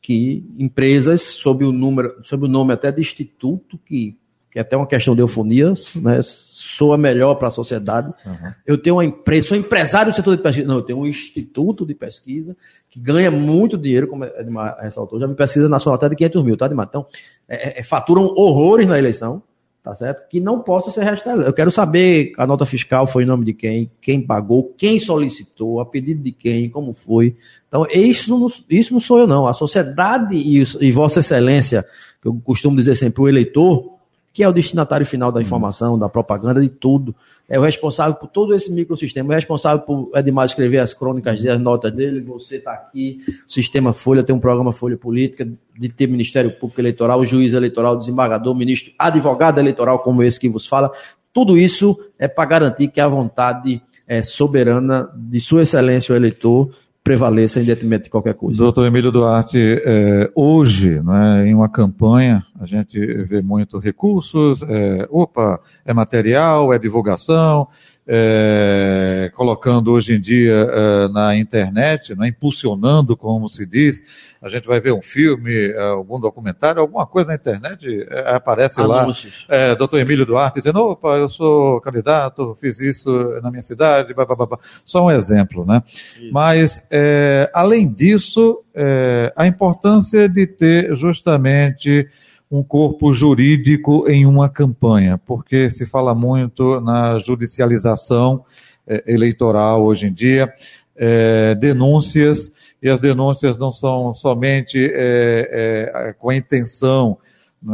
que 0.00 0.44
empresas 0.58 1.22
sob 1.22 1.64
o 1.64 1.72
número, 1.72 2.14
sob 2.22 2.44
o 2.44 2.48
nome 2.48 2.72
até 2.72 2.92
de 2.92 3.00
instituto 3.00 3.78
que 3.78 4.16
que 4.56 4.60
é 4.60 4.62
até 4.62 4.74
uma 4.74 4.86
questão 4.86 5.14
de 5.14 5.20
eufonia, 5.20 5.74
né? 5.96 6.20
soa 6.22 6.96
melhor 6.96 7.34
para 7.34 7.48
a 7.48 7.50
sociedade. 7.50 8.08
Uhum. 8.24 8.52
Eu 8.64 8.78
tenho 8.78 8.96
uma 8.96 9.04
empresa, 9.04 9.48
sou 9.48 9.56
empresário 9.56 10.10
do 10.10 10.16
setor 10.16 10.34
de 10.34 10.42
pesquisa. 10.42 10.66
Não, 10.66 10.76
eu 10.76 10.82
tenho 10.82 10.98
um 10.98 11.06
instituto 11.06 11.84
de 11.84 11.94
pesquisa 11.94 12.56
que 12.88 12.98
ganha 12.98 13.30
muito 13.30 13.76
dinheiro, 13.76 14.08
como 14.08 14.24
Edmar 14.24 14.78
ressaltou. 14.80 15.20
Já 15.20 15.26
vi 15.26 15.34
pesquisa 15.34 15.68
nacional 15.68 15.96
até 15.96 16.08
de 16.08 16.16
500 16.16 16.42
mil, 16.42 16.56
tá, 16.56 16.64
Edmar? 16.64 16.86
Então, 16.88 17.04
é, 17.46 17.80
é, 17.80 17.82
faturam 17.82 18.32
horrores 18.34 18.86
na 18.86 18.98
eleição, 18.98 19.42
tá 19.82 19.94
certo? 19.94 20.26
Que 20.26 20.40
não 20.40 20.60
possa 20.60 20.90
ser 20.90 21.04
restaurado. 21.04 21.46
Eu 21.46 21.52
quero 21.52 21.70
saber 21.70 22.32
a 22.38 22.46
nota 22.46 22.64
fiscal 22.64 23.06
foi 23.06 23.24
em 23.24 23.26
nome 23.26 23.44
de 23.44 23.52
quem, 23.52 23.90
quem 24.00 24.22
pagou, 24.22 24.72
quem 24.78 24.98
solicitou, 24.98 25.80
a 25.80 25.84
pedido 25.84 26.22
de 26.22 26.32
quem, 26.32 26.70
como 26.70 26.94
foi. 26.94 27.36
Então, 27.68 27.86
isso 27.92 28.30
não, 28.30 28.50
isso 28.70 28.94
não 28.94 29.00
sou 29.00 29.18
eu, 29.18 29.26
não. 29.26 29.46
A 29.46 29.52
sociedade 29.52 30.34
e, 30.34 30.62
e 30.80 30.90
Vossa 30.90 31.20
Excelência, 31.20 31.84
que 32.22 32.28
eu 32.28 32.40
costumo 32.42 32.74
dizer 32.74 32.94
sempre, 32.94 33.20
o 33.20 33.28
eleitor 33.28 33.95
que 34.36 34.42
é 34.42 34.48
o 34.48 34.52
destinatário 34.52 35.06
final 35.06 35.32
da 35.32 35.40
informação, 35.40 35.98
da 35.98 36.10
propaganda, 36.10 36.60
de 36.60 36.68
tudo. 36.68 37.14
É 37.48 37.58
o 37.58 37.62
responsável 37.62 38.16
por 38.16 38.28
todo 38.28 38.54
esse 38.54 38.70
microsistema, 38.70 39.32
é 39.32 39.36
responsável 39.36 39.82
por 39.82 40.10
Edmar 40.14 40.44
escrever 40.44 40.76
as 40.76 40.92
crônicas 40.92 41.42
as 41.46 41.58
notas 41.58 41.90
dele, 41.90 42.20
você 42.20 42.56
está 42.56 42.72
aqui, 42.72 43.18
sistema 43.48 43.94
Folha 43.94 44.22
tem 44.22 44.36
um 44.36 44.38
programa 44.38 44.74
Folha 44.74 44.94
Política, 44.94 45.48
de 45.80 45.88
ter 45.88 46.06
Ministério 46.06 46.50
Público 46.50 46.78
Eleitoral, 46.78 47.24
juiz 47.24 47.54
eleitoral, 47.54 47.96
desembargador, 47.96 48.54
ministro, 48.54 48.92
advogado 48.98 49.58
eleitoral, 49.58 50.00
como 50.00 50.22
esse 50.22 50.38
que 50.38 50.50
vos 50.50 50.66
fala. 50.66 50.92
Tudo 51.32 51.56
isso 51.56 51.98
é 52.18 52.28
para 52.28 52.44
garantir 52.44 52.88
que 52.88 53.00
a 53.00 53.08
vontade 53.08 53.80
é, 54.06 54.22
soberana 54.22 55.08
de 55.16 55.40
Sua 55.40 55.62
Excelência 55.62 56.12
o 56.12 56.16
eleitor 56.16 56.70
prevaleça 57.06 57.60
em 57.60 57.64
detrimento 57.64 58.02
de 58.02 58.10
qualquer 58.10 58.34
coisa. 58.34 58.58
Doutor 58.58 58.84
Emílio 58.84 59.12
Duarte, 59.12 59.56
é, 59.56 60.28
hoje, 60.34 61.00
né, 61.04 61.46
em 61.46 61.54
uma 61.54 61.68
campanha, 61.68 62.44
a 62.58 62.66
gente 62.66 62.98
vê 63.22 63.40
muito 63.40 63.78
recursos, 63.78 64.60
é, 64.64 65.06
opa, 65.08 65.60
é 65.84 65.94
material, 65.94 66.74
é 66.74 66.80
divulgação, 66.80 67.68
é, 68.06 69.32
colocando 69.34 69.92
hoje 69.92 70.14
em 70.14 70.20
dia 70.20 70.54
é, 70.54 71.08
na 71.08 71.36
internet, 71.36 72.14
né, 72.14 72.28
impulsionando, 72.28 73.16
como 73.16 73.48
se 73.48 73.66
diz. 73.66 74.00
A 74.40 74.48
gente 74.48 74.68
vai 74.68 74.80
ver 74.80 74.92
um 74.92 75.02
filme, 75.02 75.74
algum 75.74 76.20
documentário, 76.20 76.80
alguma 76.80 77.04
coisa 77.04 77.28
na 77.28 77.34
internet, 77.34 78.06
é, 78.08 78.34
aparece 78.34 78.80
Anúncios. 78.80 79.46
lá. 79.48 79.56
É, 79.56 79.74
doutor 79.74 79.98
Emílio 79.98 80.24
Duarte 80.24 80.60
dizendo, 80.60 80.80
opa, 80.80 81.16
eu 81.16 81.28
sou 81.28 81.80
candidato, 81.80 82.56
fiz 82.60 82.78
isso 82.78 83.40
na 83.42 83.50
minha 83.50 83.62
cidade, 83.62 84.14
blá, 84.14 84.24
blá, 84.24 84.46
blá. 84.46 84.58
só 84.84 85.04
um 85.04 85.10
exemplo, 85.10 85.66
né? 85.66 85.82
Isso. 85.86 86.30
Mas, 86.32 86.82
é, 86.90 87.50
além 87.52 87.92
disso, 87.92 88.62
é, 88.72 89.32
a 89.34 89.46
importância 89.46 90.28
de 90.28 90.46
ter 90.46 90.94
justamente 90.94 92.06
um 92.50 92.62
corpo 92.62 93.12
jurídico 93.12 94.08
em 94.08 94.24
uma 94.24 94.48
campanha, 94.48 95.18
porque 95.26 95.68
se 95.68 95.84
fala 95.84 96.14
muito 96.14 96.80
na 96.80 97.18
judicialização 97.18 98.44
é, 98.86 99.02
eleitoral 99.06 99.84
hoje 99.84 100.06
em 100.06 100.12
dia, 100.12 100.52
é, 100.96 101.54
denúncias, 101.54 102.52
e 102.82 102.88
as 102.88 103.00
denúncias 103.00 103.58
não 103.58 103.72
são 103.72 104.14
somente 104.14 104.78
é 104.92 106.14
com 106.18 106.30
a 106.30 106.36
intenção 106.36 107.18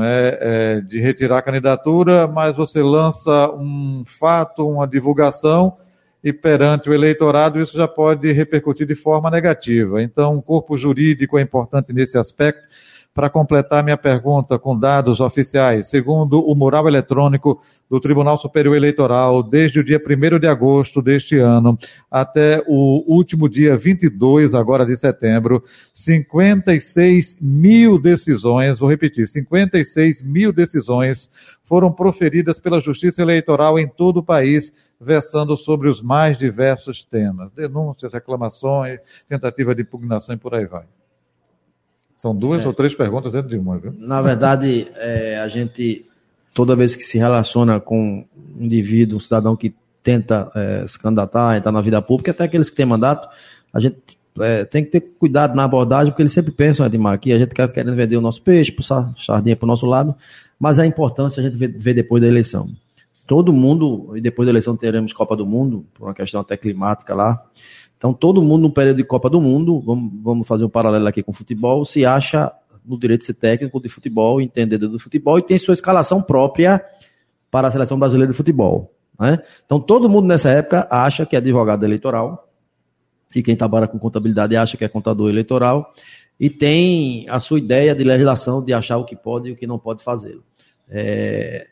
é, 0.01 0.39
é, 0.41 0.81
de 0.81 1.01
retirar 1.01 1.39
a 1.39 1.43
candidatura, 1.43 2.27
mas 2.27 2.57
você 2.57 2.83
lança 2.83 3.51
um 3.53 4.05
fato, 4.07 4.67
uma 4.67 4.87
divulgação, 4.87 5.77
e 6.25 6.33
perante 6.33 6.89
o 6.89 6.95
eleitorado 6.95 7.61
isso 7.61 7.77
já 7.77 7.89
pode 7.89 8.31
repercutir 8.33 8.87
de 8.87 8.95
forma 8.95 9.29
negativa. 9.29 10.03
Então, 10.03 10.37
um 10.37 10.41
corpo 10.41 10.79
jurídico 10.79 11.37
é 11.37 11.43
importante 11.43 11.93
nesse 11.93 12.17
aspecto 12.17 12.63
para 13.15 13.29
completar 13.29 13.85
minha 13.85 13.97
pergunta 13.97 14.59
com 14.59 14.79
dados 14.79 15.21
oficiais, 15.21 15.91
segundo 15.91 16.41
o 16.41 16.55
mural 16.55 16.89
eletrônico 16.89 17.61
do 17.89 18.01
Tribunal 18.01 18.39
Superior 18.39 18.75
Eleitoral, 18.75 19.43
desde 19.43 19.81
o 19.81 19.85
dia 19.85 20.01
1 20.01 20.39
de 20.39 20.47
agosto 20.47 21.03
deste 21.03 21.37
ano 21.37 21.77
até 22.11 22.63
o 22.67 23.05
último 23.07 23.51
dia 23.51 23.77
22, 23.77 24.55
agora 24.55 24.87
de 24.87 24.97
setembro, 24.97 25.63
56 25.93 27.39
mil 27.39 28.01
decisões, 28.01 28.79
vou 28.79 28.89
repetir, 28.89 29.29
56 29.29 30.23
mil 30.23 30.51
decisões 30.51 31.29
foram 31.65 31.93
proferidas 31.93 32.59
pela 32.59 32.81
Justiça 32.81 33.21
Eleitoral 33.21 33.79
em 33.79 33.87
todo 33.87 34.19
o 34.19 34.25
país, 34.25 34.73
versando 34.99 35.55
sobre 35.57 35.89
os 35.89 36.01
mais 36.01 36.39
diversos 36.39 37.05
temas, 37.05 37.53
denúncias, 37.53 38.13
reclamações, 38.13 39.01
tentativa 39.29 39.75
de 39.75 39.83
impugnação 39.83 40.35
e 40.35 40.39
por 40.39 40.55
aí 40.55 40.65
vai. 40.65 40.85
São 42.23 42.33
duas 42.33 42.65
é. 42.65 42.69
ou 42.69 42.73
três 42.73 42.95
perguntas 42.95 43.33
dentro 43.33 43.49
de 43.49 43.57
uma, 43.57 43.77
viu? 43.77 43.93
Na 43.99 44.23
verdade, 44.23 44.87
é, 44.95 45.41
a 45.41 45.49
gente, 45.49 46.07
toda 46.55 46.77
vez 46.77 46.95
que 46.95 47.03
se 47.03 47.19
relaciona 47.19 47.81
com 47.81 48.25
um 48.57 48.65
indivíduo, 48.65 49.17
um 49.17 49.21
cidadão 49.21 49.57
que 49.57 49.75
tenta 50.05 50.49
é, 50.55 50.87
se 50.87 50.97
candidatar, 50.97 51.57
entrar 51.57 51.73
na 51.73 51.81
vida 51.81 52.01
pública, 52.01 52.31
até 52.31 52.45
aqueles 52.45 52.71
que 52.71 52.77
têm 52.77 52.87
mandato, 52.87 53.29
a 53.73 53.81
gente 53.81 53.97
é, 54.39 54.65
tem 54.65 54.85
que 54.85 54.93
ter 54.93 55.01
cuidado 55.19 55.57
na 55.57 55.65
abordagem, 55.65 56.13
porque 56.13 56.23
eles 56.23 56.33
sempre 56.33 56.53
pensam, 56.53 56.87
Edmar, 56.87 57.19
que 57.19 57.33
a 57.33 57.39
gente 57.41 57.57
quer 57.57 57.69
querendo 57.73 57.97
vender 57.97 58.17
o 58.17 58.21
nosso 58.21 58.41
peixe, 58.41 58.71
puxar 58.71 59.13
sardinha 59.19 59.57
para 59.57 59.67
o 59.67 59.69
nosso 59.69 59.87
lado, 59.87 60.15
mas 60.61 60.79
a 60.79 60.87
importância 60.87 61.41
a 61.41 61.45
gente 61.45 61.57
vê, 61.57 61.67
vê 61.67 61.93
depois 61.93 62.23
da 62.23 62.29
eleição. 62.29 62.71
todo 63.27 63.53
mundo, 63.53 64.17
e 64.17 64.21
depois 64.21 64.47
da 64.47 64.53
eleição 64.53 64.77
teremos 64.77 65.13
Copa 65.13 65.35
do 65.35 65.45
Mundo, 65.45 65.85
por 65.93 66.07
uma 66.07 66.15
questão 66.15 66.41
até 66.41 66.57
climática 66.57 67.17
lá. 67.17 67.43
Então, 68.03 68.13
todo 68.13 68.43
mundo 68.43 68.63
no 68.63 68.71
período 68.73 68.97
de 68.97 69.05
Copa 69.05 69.31
do 69.31 69.41
Mundo, 69.41 69.79
vamos, 69.79 70.11
vamos 70.21 70.49
fazer 70.49 70.65
um 70.65 70.69
paralelo 70.69 71.07
aqui 71.07 71.23
com 71.23 71.31
o 71.31 71.35
futebol, 71.35 71.85
se 71.85 72.05
acha 72.05 72.53
no 72.85 72.99
direito 72.99 73.21
de 73.21 73.27
ser 73.27 73.35
técnico 73.35 73.81
de 73.81 73.89
futebol, 73.89 74.41
entendedor 74.41 74.89
do 74.89 74.99
futebol 74.99 75.39
e 75.39 75.43
tem 75.43 75.57
sua 75.57 75.73
escalação 75.73 76.21
própria 76.21 76.85
para 77.49 77.69
a 77.69 77.71
seleção 77.71 77.97
brasileira 77.97 78.33
de 78.33 78.37
futebol. 78.37 78.93
Né? 79.21 79.39
Então, 79.65 79.79
todo 79.79 80.09
mundo 80.09 80.27
nessa 80.27 80.51
época 80.51 80.89
acha 80.91 81.25
que 81.25 81.37
é 81.37 81.39
advogado 81.39 81.85
eleitoral, 81.85 82.49
e 83.37 83.41
quem 83.41 83.55
trabalha 83.55 83.87
com 83.87 84.01
contabilidade 84.01 84.57
acha 84.57 84.77
que 84.77 84.85
é 84.85 84.89
contador 84.89 85.31
eleitoral, 85.31 85.93
e 86.41 86.51
tem 86.51 87.25
a 87.31 87.39
sua 87.39 87.61
ideia 87.61 87.95
de 87.95 88.03
legislação 88.03 88.65
de 88.65 88.73
achar 88.73 88.97
o 88.97 89.05
que 89.05 89.15
pode 89.15 89.51
e 89.51 89.53
o 89.53 89.57
que 89.57 89.65
não 89.65 89.79
pode 89.79 90.03
fazer. 90.03 90.41
É... 90.91 91.69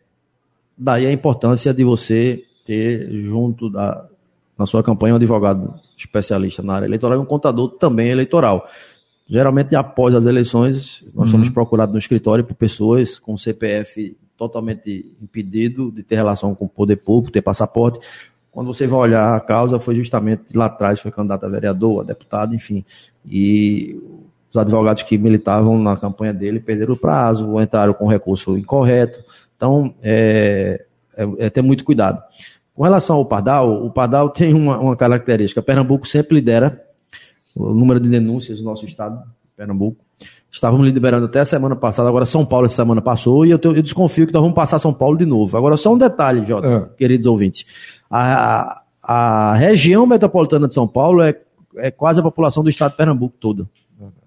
Daí 0.78 1.06
a 1.06 1.12
importância 1.12 1.74
de 1.74 1.82
você 1.82 2.44
ter 2.64 3.20
junto 3.20 3.68
da, 3.68 4.08
na 4.56 4.64
sua 4.64 4.80
campanha 4.80 5.14
um 5.14 5.16
advogado 5.16 5.74
especialista 6.04 6.62
na 6.62 6.74
área 6.74 6.86
eleitoral 6.86 7.18
e 7.18 7.22
um 7.22 7.26
contador 7.26 7.70
também 7.70 8.08
eleitoral. 8.08 8.68
Geralmente, 9.28 9.76
após 9.76 10.14
as 10.14 10.26
eleições, 10.26 11.04
nós 11.14 11.26
uhum. 11.26 11.32
somos 11.32 11.50
procurados 11.50 11.92
no 11.92 11.98
escritório 11.98 12.44
por 12.44 12.54
pessoas 12.54 13.18
com 13.18 13.36
CPF 13.36 14.16
totalmente 14.36 15.14
impedido 15.22 15.92
de 15.92 16.02
ter 16.02 16.16
relação 16.16 16.54
com 16.54 16.64
o 16.64 16.68
poder 16.68 16.96
público, 16.96 17.32
ter 17.32 17.42
passaporte. 17.42 18.00
Quando 18.50 18.66
você 18.66 18.86
vai 18.86 18.98
olhar 18.98 19.36
a 19.36 19.40
causa, 19.40 19.78
foi 19.78 19.94
justamente 19.94 20.56
lá 20.56 20.66
atrás, 20.66 20.98
foi 20.98 21.12
candidato 21.12 21.44
a 21.44 21.48
vereador, 21.48 22.00
a 22.00 22.04
deputado, 22.04 22.54
enfim. 22.54 22.84
E 23.24 23.96
os 24.50 24.56
advogados 24.56 25.04
que 25.04 25.16
militavam 25.16 25.78
na 25.78 25.96
campanha 25.96 26.34
dele 26.34 26.58
perderam 26.58 26.94
o 26.94 26.96
prazo, 26.96 27.48
ou 27.48 27.62
entraram 27.62 27.94
com 27.94 28.08
recurso 28.08 28.58
incorreto. 28.58 29.22
Então, 29.56 29.94
é, 30.02 30.84
é, 31.16 31.28
é 31.38 31.50
ter 31.50 31.62
muito 31.62 31.84
cuidado. 31.84 32.20
Com 32.80 32.84
relação 32.84 33.16
ao 33.16 33.26
Pardal, 33.26 33.84
o 33.84 33.90
Pardal 33.90 34.30
tem 34.30 34.54
uma, 34.54 34.78
uma 34.78 34.96
característica. 34.96 35.60
Pernambuco 35.60 36.08
sempre 36.08 36.36
lidera 36.36 36.82
o 37.54 37.74
número 37.74 38.00
de 38.00 38.08
denúncias 38.08 38.58
no 38.58 38.70
nosso 38.70 38.86
estado, 38.86 39.22
Pernambuco. 39.54 40.02
Estávamos 40.50 40.86
liberando 40.86 41.26
até 41.26 41.40
a 41.40 41.44
semana 41.44 41.76
passada, 41.76 42.08
agora 42.08 42.24
São 42.24 42.42
Paulo 42.42 42.64
essa 42.64 42.76
semana 42.76 43.02
passou, 43.02 43.44
e 43.44 43.50
eu, 43.50 43.60
eu 43.62 43.82
desconfio 43.82 44.26
que 44.26 44.32
nós 44.32 44.40
vamos 44.40 44.54
passar 44.54 44.78
São 44.78 44.94
Paulo 44.94 45.18
de 45.18 45.26
novo. 45.26 45.54
Agora, 45.58 45.76
só 45.76 45.92
um 45.92 45.98
detalhe, 45.98 46.42
Jota, 46.46 46.90
é. 46.90 46.96
queridos 46.96 47.26
ouvintes. 47.26 47.66
A, 48.10 48.80
a 49.02 49.52
região 49.56 50.06
metropolitana 50.06 50.66
de 50.66 50.72
São 50.72 50.88
Paulo 50.88 51.20
é, 51.20 51.38
é 51.76 51.90
quase 51.90 52.20
a 52.20 52.22
população 52.22 52.62
do 52.62 52.70
estado 52.70 52.92
de 52.92 52.96
Pernambuco 52.96 53.36
toda. 53.38 53.68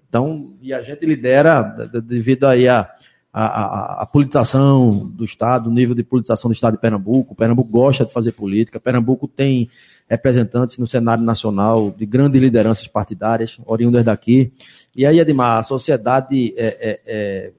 Então, 0.08 0.52
e 0.62 0.72
a 0.72 0.80
gente 0.80 1.04
lidera, 1.04 1.60
devido 2.04 2.44
aí 2.44 2.68
a, 2.68 2.88
a, 3.36 3.46
a, 3.46 4.02
a, 4.02 4.06
politização 4.06 4.90
do 5.08 5.24
Estado, 5.24 5.68
o 5.68 5.72
nível 5.72 5.92
de 5.92 6.04
politização 6.04 6.48
do 6.48 6.54
Estado 6.54 6.74
de 6.74 6.80
Pernambuco. 6.80 7.34
Pernambuco 7.34 7.68
gosta 7.68 8.06
de 8.06 8.12
fazer 8.12 8.30
política. 8.30 8.78
Pernambuco 8.78 9.26
tem 9.26 9.68
representantes 10.08 10.78
no 10.78 10.86
cenário 10.86 11.24
nacional 11.24 11.90
de 11.90 12.06
grandes 12.06 12.40
lideranças 12.40 12.86
partidárias, 12.86 13.58
oriundas 13.66 14.04
daqui. 14.04 14.52
E 14.94 15.04
aí, 15.04 15.18
Edmar, 15.18 15.58
a 15.58 15.62
sociedade 15.64 16.54
é, 16.56 16.66
é, 16.66 17.00
é, 17.06 17.52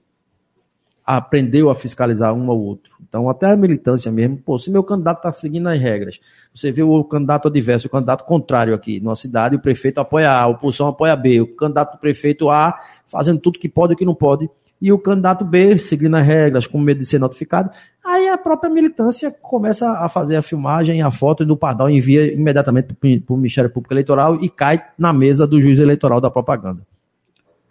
aprendeu 1.06 1.70
a 1.70 1.76
fiscalizar 1.76 2.34
um 2.34 2.50
ao 2.50 2.58
outro. 2.58 2.94
Então, 3.06 3.30
até 3.30 3.48
a 3.48 3.58
militância 3.58 4.10
mesmo, 4.10 4.38
pô, 4.38 4.58
se 4.58 4.72
meu 4.72 4.82
candidato 4.82 5.18
está 5.18 5.32
seguindo 5.34 5.68
as 5.68 5.78
regras, 5.78 6.22
você 6.54 6.72
vê 6.72 6.84
o 6.84 7.04
candidato 7.04 7.50
adverso, 7.50 7.88
o 7.88 7.92
candidato 7.92 8.24
contrário 8.24 8.74
aqui 8.74 9.02
numa 9.02 9.16
cidade, 9.16 9.58
o 9.58 9.60
prefeito 9.60 10.00
apoia 10.00 10.32
A, 10.32 10.44
a 10.44 10.48
oposição 10.48 10.88
apoia 10.88 11.18
B, 11.18 11.42
o 11.42 11.54
candidato 11.54 11.98
do 11.98 12.00
prefeito 12.00 12.50
A 12.50 12.80
fazendo 13.06 13.42
tudo 13.42 13.60
que 13.60 13.68
pode 13.68 13.92
e 13.92 13.96
que 13.98 14.06
não 14.06 14.16
pode, 14.16 14.50
e 14.86 14.92
o 14.92 15.00
candidato 15.00 15.44
B 15.44 15.80
seguindo 15.80 16.16
as 16.16 16.28
regras, 16.28 16.68
com 16.68 16.80
medo 16.80 17.00
de 17.00 17.08
ser 17.08 17.18
notificado. 17.18 17.72
Aí 18.06 18.30
a 18.30 18.38
própria 18.38 18.70
militância 18.70 19.32
começa 19.32 19.90
a 19.94 20.08
fazer 20.08 20.36
a 20.36 20.44
filmagem, 20.44 21.02
a 21.02 21.10
foto 21.10 21.44
do 21.44 21.58
Pardal 21.58 21.90
envia 21.90 22.32
imediatamente 22.32 22.94
para 22.94 23.34
o 23.34 23.38
Ministério 23.38 23.72
Público 23.72 23.96
Eleitoral 23.96 24.36
e 24.44 24.48
cai 24.48 24.86
na 24.96 25.12
mesa 25.12 25.48
do 25.48 25.60
juiz 25.60 25.80
eleitoral 25.80 26.22
da 26.22 26.30
propaganda. 26.30 26.86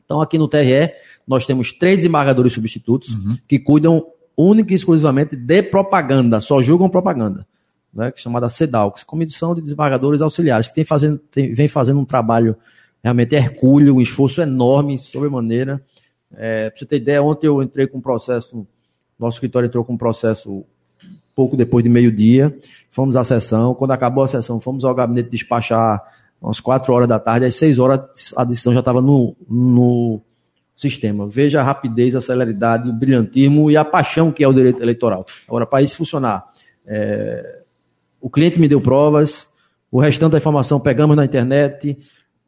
Então, 0.05 0.21
aqui 0.21 0.37
no 0.37 0.49
TRE, 0.49 0.93
nós 1.25 1.47
temos 1.47 1.73
três 1.73 1.99
desembargadores 1.99 2.53
substitutos 2.53 3.15
uhum. 3.15 3.37
que 3.47 3.61
cuidam 3.61 4.05
única 4.37 4.73
e 4.73 4.75
exclusivamente 4.75 5.37
de 5.37 5.63
propaganda, 5.63 6.41
só 6.41 6.61
julgam 6.61 6.89
propaganda, 6.89 7.47
né, 7.95 8.11
que 8.11 8.19
é 8.19 8.23
chamada 8.23 8.49
CEDALX, 8.49 9.05
Comissão 9.05 9.55
de 9.55 9.63
Desembargadores 9.63 10.21
Auxiliares, 10.21 10.67
que 10.67 10.75
tem 10.75 10.83
fazendo, 10.83 11.19
tem, 11.31 11.55
vem 11.55 11.69
fazendo 11.69 12.01
um 12.01 12.05
trabalho 12.05 12.57
realmente 13.05 13.37
hercúleo, 13.37 13.95
um 13.95 14.01
esforço 14.01 14.43
enorme, 14.43 14.99
sobremaneira. 14.99 15.81
É, 16.37 16.71
para 16.71 16.79
você 16.79 16.87
ter 16.87 16.97
ideia, 16.97 17.23
ontem 17.23 17.47
eu 17.47 17.63
entrei 17.63 17.87
com 17.87 17.99
um 17.99 18.01
processo, 18.01 18.67
nosso 19.19 19.37
escritório 19.37 19.67
entrou 19.67 19.85
com 19.85 19.95
um 19.95 19.99
processo 19.99 20.65
pouco 21.35 21.57
depois 21.57 21.83
de 21.83 21.91
meio-dia, 21.91 22.57
fomos 22.91 23.17
à 23.17 23.25
sessão, 23.25 23.75
quando 23.75 23.91
acabou 23.91 24.23
a 24.25 24.29
sessão, 24.29 24.61
fomos 24.61 24.85
ao 24.85 24.95
gabinete 24.95 25.31
despachar 25.31 26.03
umas 26.41 26.61
4 26.61 26.93
horas 26.93 27.09
da 27.09 27.19
tarde, 27.19 27.47
às 27.47 27.55
6 27.57 27.79
horas 27.79 28.33
a 28.37 28.45
decisão 28.45 28.73
já 28.73 28.81
estava 28.81 29.01
no, 29.01 29.35
no 29.49 30.21
sistema. 30.75 31.27
Veja 31.27 31.61
a 31.61 31.65
rapidez, 31.65 32.15
a 32.15 32.21
celeridade, 32.21 32.89
o 32.89 32.93
brilhantismo 32.93 33.71
e 33.71 33.77
a 33.77 33.85
paixão 33.85 34.31
que 34.31 34.45
é 34.45 34.49
o 34.49 34.53
direito 34.53 34.83
eleitoral. 34.83 35.25
Agora, 35.49 35.67
para 35.67 35.83
isso 35.83 35.97
funcionar, 35.97 36.45
é, 36.87 37.63
o 38.21 38.29
cliente 38.29 38.61
me 38.61 38.69
deu 38.69 38.81
provas, 38.81 39.49
o 39.91 40.01
restante 40.01 40.33
da 40.33 40.39
informação 40.39 40.81
pegamos 40.81 41.17
na 41.17 41.25
internet, 41.25 41.97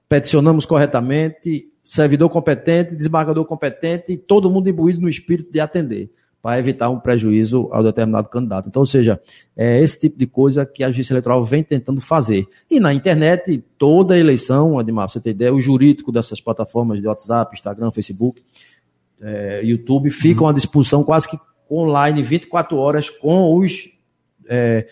peticionamos 0.08 0.66
corretamente, 0.66 1.68
servidor 1.86 2.28
competente, 2.28 2.96
desembargador 2.96 3.44
competente, 3.44 4.16
todo 4.16 4.50
mundo 4.50 4.68
imbuído 4.68 5.00
no 5.00 5.08
espírito 5.08 5.52
de 5.52 5.60
atender, 5.60 6.10
para 6.42 6.58
evitar 6.58 6.90
um 6.90 6.98
prejuízo 6.98 7.68
ao 7.70 7.80
determinado 7.80 8.28
candidato. 8.28 8.68
Então, 8.68 8.80
ou 8.80 8.86
seja, 8.86 9.20
é 9.56 9.80
esse 9.80 10.00
tipo 10.00 10.18
de 10.18 10.26
coisa 10.26 10.66
que 10.66 10.82
a 10.82 10.88
Justiça 10.88 11.12
Eleitoral 11.12 11.44
vem 11.44 11.62
tentando 11.62 12.00
fazer. 12.00 12.44
E 12.68 12.80
na 12.80 12.92
internet, 12.92 13.62
toda 13.78 14.18
eleição, 14.18 14.80
Ademar, 14.80 15.08
você 15.08 15.20
tem 15.20 15.30
ideia, 15.30 15.54
o 15.54 15.60
jurídico 15.60 16.10
dessas 16.10 16.40
plataformas 16.40 17.00
de 17.00 17.06
WhatsApp, 17.06 17.54
Instagram, 17.54 17.92
Facebook, 17.92 18.42
é, 19.22 19.64
YouTube, 19.64 20.10
ficam 20.10 20.48
à 20.48 20.52
disposição 20.52 21.04
quase 21.04 21.28
que 21.28 21.38
online 21.70 22.20
24 22.20 22.76
horas 22.76 23.08
com 23.08 23.56
os 23.56 23.88
é, 24.48 24.88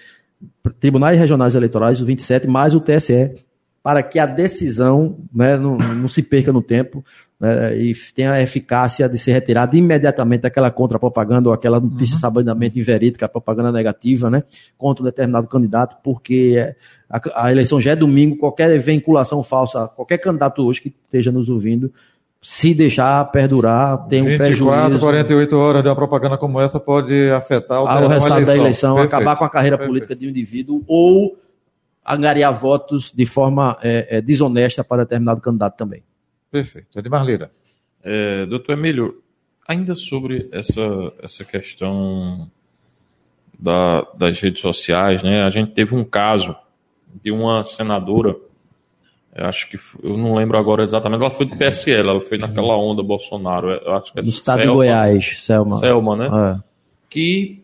tribunais 0.79 1.19
regionais 1.19 1.57
eleitorais, 1.57 1.99
os 1.99 2.07
27, 2.07 2.47
mais 2.47 2.73
o 2.73 2.81
TSE, 2.81 3.35
para 3.85 4.03
que 4.03 4.19
a 4.19 4.25
decisão 4.25 5.19
né, 5.31 5.59
não, 5.59 5.77
não 5.77 6.09
se 6.09 6.23
perca 6.23 6.51
no 6.51 6.63
tempo 6.63 7.05
né, 7.39 7.77
e 7.77 7.95
tenha 8.15 8.33
a 8.33 8.41
eficácia 8.41 9.07
de 9.07 9.19
ser 9.19 9.33
retirada 9.33 9.77
imediatamente 9.77 10.47
aquela 10.47 10.71
contra-propaganda 10.71 11.51
ou 11.51 11.55
aquela 11.55 11.79
notícia 11.79 12.15
uhum. 12.15 12.21
sabidamente 12.21 12.79
inverídica, 12.79 13.29
propaganda 13.29 13.71
negativa, 13.71 14.31
né, 14.31 14.43
contra 14.79 15.03
um 15.03 15.05
determinado 15.05 15.47
candidato, 15.49 15.99
porque 16.03 16.75
a, 17.11 17.45
a, 17.45 17.53
eleição 17.53 17.79
já 17.79 17.91
é 17.91 17.97
domingo, 17.97 18.39
qualquer 18.39 18.79
vinculação 18.81 19.43
falsa, 19.43 19.87
qualquer 19.89 20.17
candidato 20.17 20.63
hoje 20.63 20.81
que 20.81 20.89
esteja 20.89 21.31
nos 21.31 21.51
ouvindo, 21.51 21.93
se 22.41 22.73
deixar 22.73 23.23
perdurar, 23.31 24.07
tem 24.07 24.23
um 24.23 24.25
24, 24.25 24.47
prejuízo. 24.47 24.83
24, 24.93 25.01
48 25.01 25.57
horas 25.57 25.83
de 25.83 25.89
uma 25.91 25.95
propaganda 25.95 26.39
como 26.39 26.59
essa 26.59 26.81
pode 26.81 27.31
afetar 27.33 27.83
o, 27.83 27.85
o 27.85 28.09
resultado 28.09 28.47
da 28.47 28.57
eleição, 28.57 28.95
Perfeito. 28.95 29.15
acabar 29.15 29.37
com 29.37 29.45
a 29.45 29.51
carreira 29.51 29.77
Perfeito. 29.77 29.91
política 29.91 30.17
de 30.17 30.27
um 30.27 30.31
indivíduo 30.31 30.83
ou 30.89 31.44
angariar 32.07 32.53
votos 32.53 33.13
de 33.13 33.25
forma 33.25 33.79
é, 33.83 34.19
é, 34.19 34.21
desonesta 34.21 34.85
para 34.85 35.05
determinado 35.05 35.41
candidato 35.41 35.77
também. 35.77 36.03
Perfeito. 36.51 36.99
Edmar 36.99 37.25
Lira. 37.25 37.51
É, 38.03 38.45
doutor 38.47 38.73
Emílio, 38.73 39.23
ainda 39.67 39.95
sobre 39.95 40.49
essa, 40.53 40.83
essa 41.23 41.45
questão 41.45 42.51
da, 43.59 44.07
das 44.17 44.39
redes 44.41 44.61
sociais, 44.61 45.23
né? 45.23 45.43
A 45.43 45.51
gente 45.51 45.73
teve 45.73 45.95
um 45.95 46.05
caso 46.05 46.55
de 47.23 47.33
uma 47.33 47.65
senadora, 47.65 48.37
acho 49.35 49.71
que 49.71 49.79
eu 50.03 50.19
não 50.19 50.35
lembro 50.35 50.59
agora 50.59 50.83
exatamente, 50.83 51.23
ela 51.23 51.31
foi 51.31 51.47
do 51.47 51.57
PSL, 51.57 52.09
ela 52.09 52.21
foi 52.21 52.37
naquela 52.37 52.77
onda 52.77 53.03
Bolsonaro, 53.03 53.71
acho 53.93 54.13
que 54.13 54.19
é 54.19 54.23
do 54.23 54.29
estado 54.29 54.59
Selma, 54.59 54.73
de 54.73 54.77
Goiás, 54.77 55.43
Selma. 55.43 55.79
Selma, 55.79 56.17
né? 56.17 56.27
É. 56.27 56.63
Que 57.09 57.64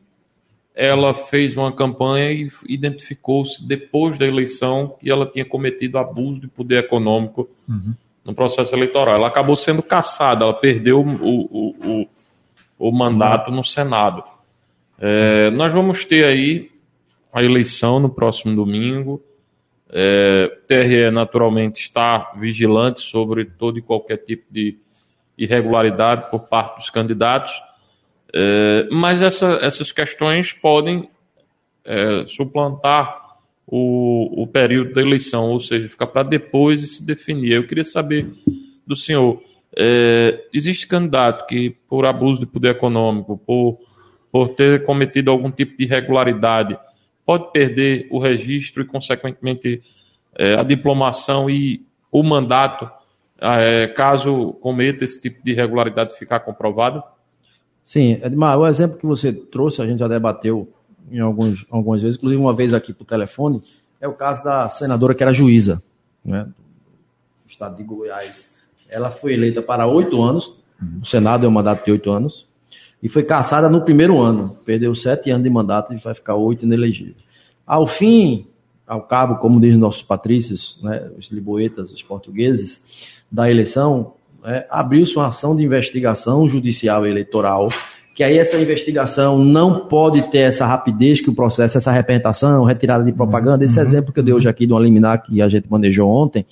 ela 0.75 1.13
fez 1.13 1.57
uma 1.57 1.73
campanha 1.73 2.31
e 2.31 2.51
identificou-se 2.69 3.67
depois 3.67 4.19
da 4.19 4.27
eleição 4.27 4.97
que 5.01 5.11
ela 5.11 5.27
tinha 5.27 5.45
cometido 5.45 5.99
abuso 5.99 6.41
de 6.41 6.49
poder 6.49 6.79
econômico 6.79 7.49
uhum. 7.69 7.95
no 8.25 8.35
processo 8.35 8.75
eleitoral. 8.75 9.17
Ela 9.17 9.29
acabou 9.29 9.57
sendo 9.57 9.83
caçada, 9.83 10.45
ela 10.45 10.55
perdeu 10.55 11.01
o, 11.01 11.15
o, 11.21 12.03
o, 12.03 12.09
o 12.79 12.93
mandato 12.93 13.51
no 13.51 13.65
Senado. 13.65 14.23
É, 14.99 15.51
nós 15.51 15.73
vamos 15.73 16.05
ter 16.05 16.25
aí 16.25 16.71
a 17.33 17.43
eleição 17.43 17.99
no 17.99 18.11
próximo 18.11 18.55
domingo. 18.55 19.23
É, 19.93 20.51
o 20.53 20.67
TRE 20.67 21.11
naturalmente 21.11 21.81
está 21.81 22.33
vigilante 22.37 23.01
sobre 23.01 23.45
todo 23.45 23.79
e 23.79 23.83
qualquer 23.83 24.19
tipo 24.19 24.45
de 24.51 24.79
irregularidade 25.37 26.31
por 26.31 26.41
parte 26.41 26.77
dos 26.77 26.91
candidatos. 26.91 27.53
É, 28.33 28.89
mas 28.91 29.23
essa, 29.23 29.59
essas 29.63 29.91
questões 29.93 30.53
podem 30.53 31.09
é, 31.85 32.25
suplantar 32.27 33.21
o, 33.67 34.43
o 34.43 34.47
período 34.47 34.93
da 34.95 35.01
eleição, 35.01 35.51
ou 35.51 35.61
seja, 35.61 35.89
ficar 35.89 36.07
para 36.07 36.23
depois 36.23 36.81
de 36.81 36.87
se 36.87 37.07
definir. 37.07 37.53
Eu 37.53 37.67
queria 37.67 37.85
saber 37.85 38.31
do 38.87 38.95
senhor: 38.95 39.43
é, 39.77 40.45
existe 40.53 40.87
candidato 40.87 41.47
que, 41.47 41.71
por 41.89 42.07
abuso 42.07 42.41
de 42.41 42.47
poder 42.47 42.71
econômico, 42.71 43.37
por 43.39 43.79
por 44.33 44.51
ter 44.51 44.85
cometido 44.85 45.31
algum 45.31 45.51
tipo 45.51 45.77
de 45.77 45.85
irregularidade, 45.85 46.79
pode 47.27 47.51
perder 47.51 48.07
o 48.11 48.19
registro 48.19 48.83
e, 48.83 48.87
consequentemente, 48.87 49.83
a 50.57 50.63
diplomação 50.63 51.51
e 51.51 51.85
o 52.13 52.23
mandato, 52.23 52.89
caso 53.97 54.53
cometa 54.61 55.05
esse 55.05 55.21
tipo 55.21 55.43
de 55.43 55.51
irregularidade 55.51 56.17
ficar 56.17 56.39
comprovado? 56.41 57.03
Sim, 57.91 58.21
Edmar, 58.23 58.57
o 58.57 58.69
exemplo 58.69 58.97
que 58.97 59.05
você 59.05 59.33
trouxe, 59.33 59.83
a 59.83 59.85
gente 59.85 59.99
já 59.99 60.07
debateu 60.07 60.73
em 61.11 61.19
alguns, 61.19 61.67
algumas 61.69 62.01
vezes, 62.01 62.17
inclusive 62.17 62.41
uma 62.41 62.55
vez 62.55 62.73
aqui 62.73 62.93
por 62.93 63.05
telefone, 63.05 63.61
é 64.01 64.07
o 64.07 64.13
caso 64.13 64.45
da 64.45 64.69
senadora 64.69 65.13
que 65.13 65.25
era 65.25 65.33
juíza, 65.33 65.83
né, 66.25 66.45
do 66.45 67.49
estado 67.49 67.77
de 67.77 67.83
Goiás. 67.83 68.55
Ela 68.89 69.11
foi 69.11 69.33
eleita 69.35 69.61
para 69.61 69.89
oito 69.89 70.23
anos, 70.23 70.57
o 71.03 71.05
Senado 71.05 71.45
é 71.45 71.49
um 71.49 71.51
mandato 71.51 71.85
de 71.85 71.91
oito 71.91 72.13
anos, 72.13 72.47
e 73.03 73.09
foi 73.09 73.25
caçada 73.25 73.69
no 73.69 73.81
primeiro 73.81 74.21
ano. 74.21 74.57
Perdeu 74.65 74.95
sete 74.95 75.29
anos 75.33 75.43
de 75.43 75.51
mandato 75.51 75.93
e 75.93 75.97
vai 75.97 76.15
ficar 76.15 76.37
oito 76.37 76.65
inelegível. 76.65 77.17
Ao 77.67 77.89
fim, 77.89 78.47
ao 78.87 79.03
cabo, 79.03 79.39
como 79.39 79.61
dizem 79.61 79.81
nossos 79.81 80.05
patrícios, 80.05 80.79
né, 80.81 81.11
os 81.19 81.33
liboetas, 81.33 81.91
os 81.91 82.05
portugueses, 82.05 83.25
da 83.29 83.51
eleição, 83.51 84.15
é, 84.45 84.67
abriu-se 84.71 85.17
uma 85.17 85.29
ação 85.29 85.55
de 85.55 85.63
investigação 85.63 86.49
judicial 86.49 87.07
eleitoral, 87.07 87.69
que 88.15 88.25
aí 88.25 88.39
essa 88.39 88.59
investigação 88.59 89.39
não 89.39 89.87
pode 89.87 90.23
ter 90.31 90.41
essa 90.41 90.67
rapidez 90.67 91.21
que 91.21 91.31
o 91.31 91.35
processo, 91.35 91.79
essa 91.79 91.93
representação, 91.93 92.65
retirada 92.65 93.05
de 93.05 93.13
propaganda, 93.13 93.65
esse 93.65 93.79
uhum. 93.79 93.85
exemplo 93.85 94.13
que 94.13 94.21
eu 94.21 94.25
dei 94.25 94.35
hoje 94.35 94.49
aqui 94.49 94.67
de 94.67 94.73
uma 94.73 94.81
liminar 94.81 95.23
que 95.23 95.41
a 95.41 95.49
gente 95.49 95.71
manejou 95.71 96.09
ontem, 96.09 96.45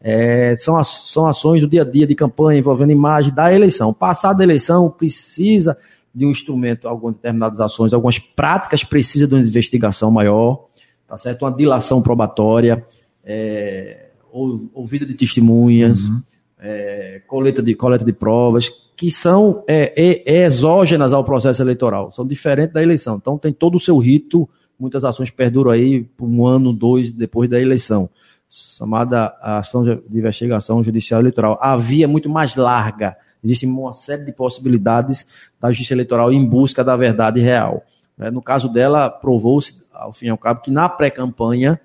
é, 0.00 0.54
são, 0.56 0.82
são 0.84 1.26
ações 1.26 1.60
do 1.60 1.68
dia 1.68 1.82
a 1.82 1.84
dia 1.84 2.06
de 2.06 2.14
campanha 2.14 2.58
envolvendo 2.58 2.92
imagem 2.92 3.34
da 3.34 3.52
eleição. 3.52 3.92
Passada 3.92 4.42
a 4.42 4.44
eleição, 4.44 4.88
precisa 4.90 5.76
de 6.14 6.24
um 6.24 6.30
instrumento, 6.30 6.86
algumas 6.88 7.16
determinadas 7.16 7.60
ações, 7.60 7.92
algumas 7.92 8.18
práticas 8.18 8.84
precisa 8.84 9.26
de 9.26 9.34
uma 9.34 9.40
investigação 9.40 10.10
maior, 10.10 10.66
tá 11.06 11.18
certo? 11.18 11.42
Uma 11.42 11.52
dilação 11.52 12.00
probatória, 12.00 12.84
é, 13.24 14.06
ou, 14.30 14.68
ouvida 14.74 15.04
de 15.04 15.14
testemunhas, 15.14 16.06
uhum. 16.06 16.22
É, 16.60 17.22
coleta, 17.26 17.62
de, 17.62 17.74
coleta 17.74 18.04
de 18.04 18.12
provas, 18.12 18.70
que 18.96 19.10
são 19.10 19.64
é, 19.68 19.92
é, 19.96 20.44
exógenas 20.44 21.12
ao 21.12 21.24
processo 21.24 21.62
eleitoral, 21.62 22.10
são 22.10 22.26
diferentes 22.26 22.74
da 22.74 22.82
eleição. 22.82 23.16
Então 23.16 23.38
tem 23.38 23.52
todo 23.52 23.76
o 23.76 23.80
seu 23.80 23.98
rito, 23.98 24.48
muitas 24.78 25.04
ações 25.04 25.30
perduram 25.30 25.70
aí 25.70 26.02
por 26.02 26.26
um 26.26 26.46
ano, 26.46 26.72
dois 26.72 27.12
depois 27.12 27.48
da 27.48 27.60
eleição 27.60 28.10
chamada 28.50 29.36
ação 29.42 29.84
de 29.84 30.18
investigação 30.18 30.82
judicial 30.82 31.20
eleitoral. 31.20 31.58
A 31.60 31.76
via 31.76 32.04
é 32.04 32.08
muito 32.08 32.30
mais 32.30 32.56
larga. 32.56 33.16
Existe 33.44 33.66
uma 33.66 33.92
série 33.92 34.24
de 34.24 34.32
possibilidades 34.32 35.26
da 35.60 35.68
justiça 35.68 35.94
eleitoral 35.94 36.32
em 36.32 36.44
busca 36.44 36.82
da 36.82 36.96
verdade 36.96 37.40
real. 37.40 37.84
Né? 38.16 38.30
No 38.30 38.42
caso 38.42 38.68
dela, 38.68 39.10
provou-se, 39.10 39.80
ao 39.92 40.12
fim 40.12 40.26
e 40.26 40.30
ao 40.30 40.38
cabo, 40.38 40.62
que 40.62 40.70
na 40.70 40.88
pré-campanha, 40.88 41.78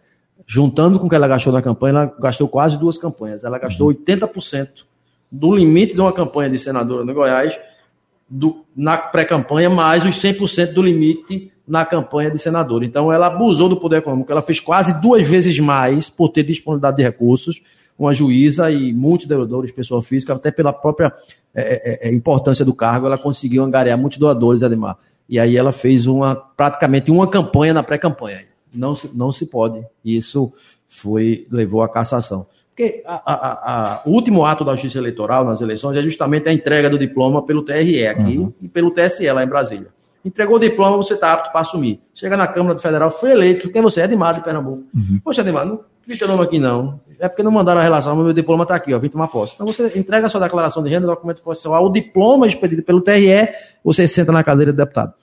juntando 0.45 0.99
com 0.99 1.07
o 1.07 1.09
que 1.09 1.15
ela 1.15 1.27
gastou 1.27 1.53
na 1.53 1.61
campanha, 1.61 1.91
ela 1.91 2.15
gastou 2.19 2.47
quase 2.47 2.77
duas 2.77 2.97
campanhas. 2.97 3.43
Ela 3.43 3.59
gastou 3.59 3.89
80% 3.89 4.67
uhum. 4.67 4.67
do 5.31 5.55
limite 5.55 5.93
de 5.93 6.01
uma 6.01 6.11
campanha 6.11 6.49
de 6.49 6.57
senadora 6.57 7.05
no 7.05 7.13
Goiás 7.13 7.57
do, 8.29 8.65
na 8.75 8.97
pré-campanha, 8.97 9.69
mais 9.69 10.05
os 10.05 10.15
100% 10.15 10.73
do 10.73 10.81
limite 10.81 11.51
na 11.67 11.85
campanha 11.85 12.31
de 12.31 12.37
senador. 12.39 12.83
Então, 12.83 13.11
ela 13.11 13.27
abusou 13.27 13.69
do 13.69 13.77
poder 13.77 13.97
econômico, 13.97 14.31
ela 14.31 14.41
fez 14.41 14.59
quase 14.59 14.99
duas 15.01 15.27
vezes 15.27 15.57
mais 15.59 16.09
por 16.09 16.29
ter 16.29 16.43
disponibilidade 16.43 16.97
de 16.97 17.03
recursos, 17.03 17.61
uma 17.97 18.13
juíza 18.13 18.71
e 18.71 18.91
muitos 18.91 19.27
doadores, 19.27 19.71
pessoa 19.71 20.01
física, 20.01 20.33
até 20.33 20.51
pela 20.51 20.73
própria 20.73 21.13
é, 21.53 22.07
é, 22.07 22.09
é, 22.09 22.13
importância 22.13 22.65
do 22.65 22.73
cargo, 22.73 23.05
ela 23.05 23.17
conseguiu 23.17 23.63
angariar 23.63 23.97
muitos 23.97 24.17
doadores, 24.17 24.63
Ademar. 24.63 24.97
E 25.29 25.39
aí 25.39 25.55
ela 25.55 25.71
fez 25.71 26.07
uma 26.07 26.35
praticamente 26.35 27.11
uma 27.11 27.27
campanha 27.27 27.73
na 27.73 27.83
pré-campanha. 27.83 28.52
Não 28.73 28.95
se, 28.95 29.09
não 29.13 29.31
se 29.31 29.45
pode. 29.45 29.85
Isso 30.03 30.51
foi 30.87 31.47
levou 31.51 31.81
à 31.81 31.89
cassação. 31.89 32.45
Porque 32.69 33.03
a, 33.05 33.21
a, 33.25 33.93
a, 33.93 34.01
o 34.05 34.11
último 34.11 34.45
ato 34.45 34.65
da 34.65 34.73
Justiça 34.73 34.97
Eleitoral 34.97 35.45
nas 35.45 35.61
eleições 35.61 35.95
é 35.95 36.01
justamente 36.01 36.49
a 36.49 36.53
entrega 36.53 36.89
do 36.89 36.97
diploma 36.97 37.45
pelo 37.45 37.61
TRE 37.63 38.07
aqui 38.07 38.37
uhum. 38.39 38.51
e 38.61 38.67
pelo 38.67 38.89
TSE 38.89 39.31
lá 39.31 39.43
em 39.43 39.47
Brasília. 39.47 39.89
Entregou 40.25 40.55
o 40.55 40.59
diploma, 40.59 40.97
você 40.97 41.13
está 41.13 41.33
apto 41.33 41.51
para 41.51 41.61
assumir. 41.61 42.01
Chega 42.15 42.35
na 42.35 42.47
Câmara 42.47 42.79
Federal, 42.79 43.11
foi 43.11 43.31
eleito. 43.31 43.69
Quem 43.69 43.81
você 43.81 44.01
é? 44.01 44.05
Edmar 44.05 44.33
de 44.33 44.41
Pernambuco. 44.41 44.83
Uhum. 44.95 45.19
Poxa, 45.23 45.41
Edmar, 45.41 45.65
não 45.65 45.81
vi 46.07 46.17
teu 46.17 46.27
nome 46.27 46.43
aqui 46.43 46.59
não. 46.59 46.99
É 47.19 47.27
porque 47.27 47.43
não 47.43 47.51
mandaram 47.51 47.79
a 47.79 47.83
relação, 47.83 48.15
mas 48.15 48.25
meu 48.25 48.33
diploma 48.33 48.63
está 48.63 48.75
aqui, 48.75 48.93
ó, 48.93 48.99
vim 48.99 49.09
tomar 49.09 49.27
posse. 49.27 49.53
Então 49.55 49.65
você 49.65 49.91
entrega 49.95 50.27
a 50.27 50.29
sua 50.29 50.41
declaração 50.41 50.83
de 50.83 50.89
renda, 50.89 51.07
documento 51.07 51.41
profissional, 51.41 51.85
o 51.85 51.89
diploma 51.89 52.47
expedido 52.47 52.83
pelo 52.83 53.01
TRE, 53.01 53.49
você 53.83 54.07
senta 54.07 54.31
na 54.31 54.43
cadeira 54.43 54.71
de 54.71 54.77
deputado. 54.77 55.13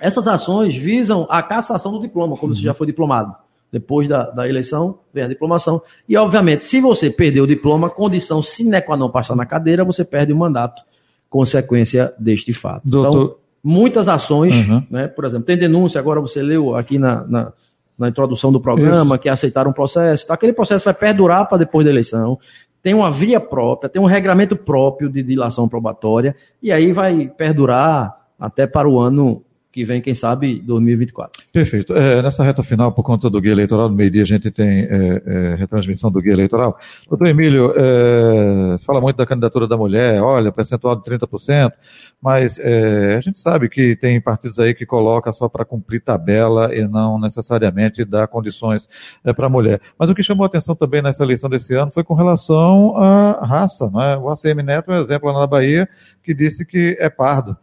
Essas 0.00 0.26
ações 0.26 0.74
visam 0.76 1.26
a 1.28 1.42
cassação 1.42 1.92
do 1.92 2.00
diploma, 2.00 2.36
como 2.36 2.52
uhum. 2.52 2.56
você 2.56 2.62
já 2.62 2.74
foi 2.74 2.86
diplomado. 2.86 3.34
Depois 3.70 4.08
da, 4.08 4.30
da 4.30 4.48
eleição, 4.48 4.98
vem 5.12 5.24
a 5.24 5.28
diplomação. 5.28 5.82
E, 6.08 6.16
obviamente, 6.16 6.64
se 6.64 6.80
você 6.80 7.10
perdeu 7.10 7.44
o 7.44 7.46
diploma, 7.46 7.90
condição 7.90 8.42
sine 8.42 8.80
qua 8.80 8.96
non 8.96 9.10
passar 9.10 9.36
na 9.36 9.44
cadeira, 9.44 9.84
você 9.84 10.04
perde 10.04 10.32
o 10.32 10.36
mandato, 10.36 10.82
consequência 11.28 12.14
deste 12.18 12.54
fato. 12.54 12.82
Doutor... 12.88 13.08
Então, 13.08 13.36
muitas 13.62 14.08
ações, 14.08 14.54
uhum. 14.54 14.82
né? 14.90 15.08
Por 15.08 15.24
exemplo, 15.26 15.44
tem 15.44 15.58
denúncia, 15.58 15.98
agora 15.98 16.20
você 16.20 16.40
leu 16.40 16.74
aqui 16.74 16.98
na, 16.98 17.26
na, 17.26 17.52
na 17.98 18.08
introdução 18.08 18.50
do 18.50 18.60
programa, 18.60 19.16
Isso. 19.16 19.22
que 19.22 19.28
aceitaram 19.28 19.70
um 19.70 19.74
processo. 19.74 20.24
Então, 20.24 20.34
aquele 20.34 20.54
processo 20.54 20.84
vai 20.84 20.94
perdurar 20.94 21.46
para 21.46 21.58
depois 21.58 21.84
da 21.84 21.90
eleição. 21.90 22.38
Tem 22.82 22.94
uma 22.94 23.10
via 23.10 23.40
própria, 23.40 23.90
tem 23.90 24.00
um 24.00 24.06
regramento 24.06 24.56
próprio 24.56 25.10
de 25.10 25.22
dilação 25.22 25.68
probatória, 25.68 26.34
e 26.62 26.72
aí 26.72 26.90
vai 26.92 27.26
perdurar 27.36 28.16
até 28.38 28.66
para 28.66 28.88
o 28.88 28.98
ano 28.98 29.42
que 29.70 29.84
vem, 29.84 30.00
quem 30.00 30.14
sabe, 30.14 30.60
2024. 30.60 31.42
Perfeito. 31.52 31.92
É, 31.92 32.22
nessa 32.22 32.42
reta 32.42 32.62
final, 32.62 32.90
por 32.90 33.02
conta 33.02 33.28
do 33.28 33.40
guia 33.40 33.52
eleitoral, 33.52 33.88
no 33.88 33.96
meio-dia 33.96 34.22
a 34.22 34.26
gente 34.26 34.50
tem 34.50 34.80
é, 34.80 35.22
é, 35.26 35.54
retransmissão 35.56 36.10
do 36.10 36.22
guia 36.22 36.32
eleitoral. 36.32 36.78
Doutor 37.08 37.26
Emílio, 37.26 37.74
é, 37.76 38.78
fala 38.78 39.00
muito 39.00 39.16
da 39.16 39.26
candidatura 39.26 39.68
da 39.68 39.76
mulher, 39.76 40.22
olha, 40.22 40.50
percentual 40.50 40.96
de 40.96 41.02
30%, 41.02 41.72
mas 42.20 42.58
é, 42.58 43.16
a 43.16 43.20
gente 43.20 43.38
sabe 43.38 43.68
que 43.68 43.94
tem 43.94 44.18
partidos 44.20 44.58
aí 44.58 44.74
que 44.74 44.86
coloca 44.86 45.32
só 45.32 45.48
para 45.48 45.66
cumprir 45.66 46.00
tabela 46.00 46.74
e 46.74 46.88
não 46.88 47.20
necessariamente 47.20 48.04
dá 48.04 48.26
condições 48.26 48.88
é, 49.22 49.34
para 49.34 49.46
a 49.46 49.50
mulher. 49.50 49.80
Mas 49.98 50.08
o 50.08 50.14
que 50.14 50.22
chamou 50.22 50.44
a 50.44 50.46
atenção 50.46 50.74
também 50.74 51.02
nessa 51.02 51.22
eleição 51.22 51.50
desse 51.50 51.74
ano 51.74 51.90
foi 51.90 52.02
com 52.02 52.14
relação 52.14 52.96
à 52.96 53.44
raça. 53.44 53.88
Não 53.90 54.02
é? 54.02 54.16
O 54.16 54.30
ACM 54.30 54.62
Neto 54.62 54.90
é 54.90 54.98
um 54.98 55.02
exemplo 55.02 55.30
lá 55.30 55.40
na 55.40 55.46
Bahia 55.46 55.88
que 56.22 56.32
disse 56.32 56.64
que 56.64 56.96
é 56.98 57.10
pardo. 57.10 57.56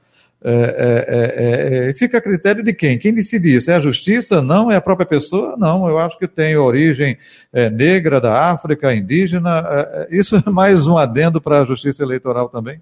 É 0.48 0.52
é, 0.52 1.86
é, 1.88 1.90
é, 1.90 1.94
fica 1.96 2.20
a 2.20 2.22
critério 2.22 2.64
de 2.64 2.72
quem? 2.72 3.00
Quem 3.00 3.12
decide 3.12 3.56
isso? 3.56 3.72
É 3.72 3.76
a 3.76 3.80
justiça? 3.80 4.44
Não? 4.44 4.72
É 4.72 4.76
a 4.76 4.82
própria 4.82 5.08
pessoa? 5.08 5.56
Não, 5.58 5.90
eu 5.90 5.98
acho 5.98 6.20
que 6.20 6.28
tem 6.28 6.56
origem 6.56 7.18
é, 7.52 7.68
negra 7.68 8.22
da 8.22 8.52
África, 8.52 8.94
indígena. 8.94 10.08
isso 10.12 10.36
é 10.36 10.48
mais 10.52 10.86
um 10.86 11.00
adendo 11.00 11.42
para 11.42 11.64
a 11.64 11.66
justiça 11.66 12.04
eleitoral 12.04 12.48
também? 12.48 12.80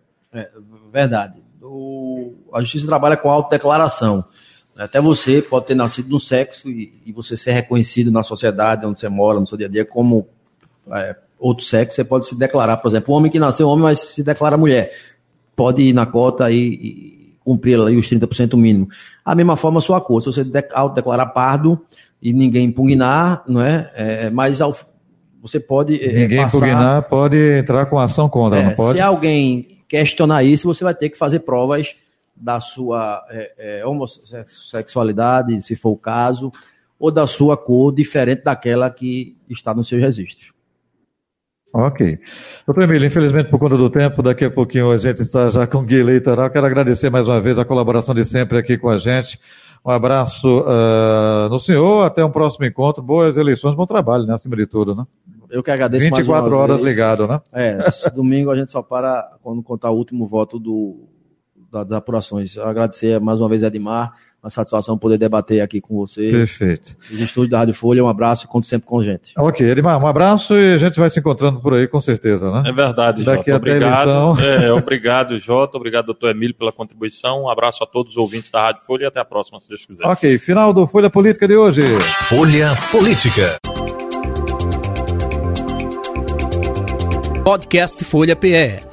verdade. 0.91 1.41
O, 1.61 2.33
a 2.53 2.59
justiça 2.59 2.85
trabalha 2.85 3.15
com 3.15 3.31
autodeclaração. 3.31 4.25
Até 4.75 4.99
você 4.99 5.41
pode 5.41 5.67
ter 5.67 5.75
nascido 5.75 6.09
no 6.09 6.19
sexo 6.19 6.69
e, 6.69 7.01
e, 7.05 7.13
você 7.13 7.37
ser 7.37 7.53
reconhecido 7.53 8.11
na 8.11 8.23
sociedade 8.23 8.85
onde 8.85 8.99
você 8.99 9.07
mora, 9.07 9.39
no 9.39 9.45
seu 9.45 9.57
dia 9.57 9.67
a 9.67 9.69
dia, 9.69 9.85
como 9.85 10.27
outro 11.39 11.63
sexo. 11.63 11.95
Você 11.95 12.03
pode 12.03 12.25
se 12.25 12.37
declarar, 12.37 12.75
por 12.77 12.89
exemplo, 12.89 13.13
o 13.13 13.17
homem 13.17 13.31
que 13.31 13.39
nasceu 13.39 13.69
homem, 13.69 13.83
mas 13.83 13.99
se 13.99 14.21
declara 14.21 14.57
mulher. 14.57 14.91
Pode 15.55 15.81
ir 15.81 15.93
na 15.93 16.05
cota 16.05 16.51
e 16.51 17.22
cumprir 17.43 17.79
ali 17.79 17.97
os 17.97 18.09
30% 18.09 18.55
mínimo. 18.55 18.87
A 19.23 19.35
mesma 19.35 19.57
forma, 19.57 19.79
a 19.79 19.81
sua 19.81 19.99
cor. 19.99 20.21
Se 20.21 20.27
você 20.27 20.45
autodeclarar 20.73 21.33
pardo 21.33 21.79
e 22.21 22.31
ninguém 22.31 22.67
impugnar, 22.67 23.43
não 23.47 23.61
é? 23.61 23.91
é 23.95 24.29
mas 24.29 24.61
ao, 24.61 24.75
você 25.41 25.59
pode. 25.59 26.01
É, 26.01 26.13
ninguém 26.13 26.41
passar, 26.41 26.57
impugnar 26.57 27.03
pode 27.03 27.37
entrar 27.59 27.85
com 27.87 27.99
ação 27.99 28.29
contra, 28.29 28.59
é, 28.59 28.65
não 28.67 28.75
pode? 28.75 28.97
Se 28.97 29.01
alguém 29.01 29.83
questionar 29.87 30.43
isso, 30.43 30.67
você 30.67 30.83
vai 30.83 30.95
ter 30.95 31.09
que 31.09 31.17
fazer 31.17 31.39
provas 31.39 31.95
da 32.35 32.59
sua 32.59 33.23
é, 33.29 33.79
é, 33.79 33.85
homossexualidade, 33.85 35.61
se 35.61 35.75
for 35.75 35.91
o 35.91 35.97
caso, 35.97 36.51
ou 36.97 37.11
da 37.11 37.27
sua 37.27 37.55
cor 37.57 37.93
diferente 37.93 38.43
daquela 38.43 38.89
que 38.89 39.35
está 39.49 39.73
nos 39.73 39.87
seus 39.87 40.01
registros. 40.01 40.53
Ok. 41.73 42.19
Doutor 42.67 42.83
Emílio, 42.83 43.07
infelizmente 43.07 43.49
por 43.49 43.57
conta 43.59 43.75
do 43.75 43.89
tempo, 43.89 44.21
daqui 44.21 44.45
a 44.45 44.51
pouquinho 44.51 44.91
a 44.91 44.97
gente 44.97 45.23
está 45.23 45.49
já 45.49 45.65
com 45.65 45.79
o 45.79 45.83
guia 45.83 46.01
eleitoral. 46.01 46.47
Quero 46.51 46.67
agradecer 46.67 47.09
mais 47.09 47.27
uma 47.27 47.41
vez 47.41 47.57
a 47.57 47.65
colaboração 47.65 48.13
de 48.13 48.23
sempre 48.25 48.59
aqui 48.59 48.77
com 48.77 48.89
a 48.89 48.99
gente. 48.99 49.39
Um 49.83 49.89
abraço 49.89 50.61
uh, 50.61 51.49
no 51.49 51.59
senhor, 51.59 52.05
até 52.05 52.23
um 52.23 52.29
próximo 52.29 52.63
encontro. 52.63 53.01
Boas 53.01 53.35
eleições, 53.37 53.75
bom 53.75 53.87
trabalho, 53.87 54.23
né? 54.25 54.35
Acima 54.35 54.55
de 54.55 54.67
tudo, 54.67 54.95
né? 54.95 55.03
Eu 55.49 55.63
que 55.63 55.71
agradeço 55.71 56.05
24 56.05 56.31
mais 56.31 56.53
horas 56.53 56.79
vez. 56.79 56.89
ligado, 56.89 57.27
né? 57.27 57.41
É, 57.51 57.77
domingo 58.13 58.51
a 58.51 58.55
gente 58.55 58.71
só 58.71 58.83
para 58.83 59.35
quando 59.41 59.63
contar 59.63 59.89
o 59.89 59.97
último 59.97 60.27
voto 60.27 60.59
do, 60.59 61.07
das 61.71 61.91
apurações. 61.91 62.55
Eu 62.55 62.67
agradecer 62.67 63.19
mais 63.19 63.41
uma 63.41 63.49
vez 63.49 63.63
a 63.63 63.67
Edmar, 63.67 64.13
uma 64.43 64.49
satisfação 64.49 64.97
poder 64.97 65.17
debater 65.17 65.61
aqui 65.61 65.79
com 65.79 65.95
você. 65.95 66.29
Perfeito. 66.29 66.97
Os 67.09 67.19
estúdios 67.19 67.49
da 67.51 67.59
Rádio 67.59 67.73
Folha, 67.73 68.03
um 68.03 68.09
abraço 68.09 68.43
e 68.45 68.47
conto 68.47 68.67
sempre 68.67 68.87
com 68.87 68.99
a 68.99 69.03
gente. 69.03 69.33
Ok, 69.37 69.65
Edmar, 69.65 69.97
um 70.03 70.05
abraço 70.05 70.53
e 70.55 70.73
a 70.73 70.77
gente 70.77 70.99
vai 70.99 71.09
se 71.09 71.19
encontrando 71.19 71.61
por 71.61 71.73
aí 71.73 71.87
com 71.87 72.01
certeza, 72.01 72.51
né? 72.51 72.69
É 72.69 72.73
verdade, 72.73 73.23
Daqui 73.23 73.49
Jota. 73.49 73.63
até 73.63 73.71
Obrigado. 73.73 74.13
É, 74.43 74.71
obrigado, 74.71 75.39
Jota. 75.39 75.77
Obrigado, 75.77 76.05
doutor 76.07 76.29
Emílio, 76.29 76.53
pela 76.55 76.71
contribuição. 76.71 77.43
Um 77.43 77.49
abraço 77.49 77.83
a 77.83 77.87
todos 77.87 78.13
os 78.13 78.17
ouvintes 78.17 78.51
da 78.51 78.61
Rádio 78.61 78.81
Folha 78.85 79.03
e 79.03 79.05
até 79.05 79.19
a 79.19 79.25
próxima, 79.25 79.59
se 79.61 79.69
Deus 79.69 79.85
quiser. 79.85 80.05
Ok, 80.05 80.37
final 80.37 80.73
do 80.73 80.85
Folha 80.85 81.09
Política 81.09 81.47
de 81.47 81.55
hoje. 81.55 81.81
Folha 82.27 82.75
Política. 82.91 83.57
Podcast 87.43 88.03
Folha 88.05 88.35
PE. 88.35 88.92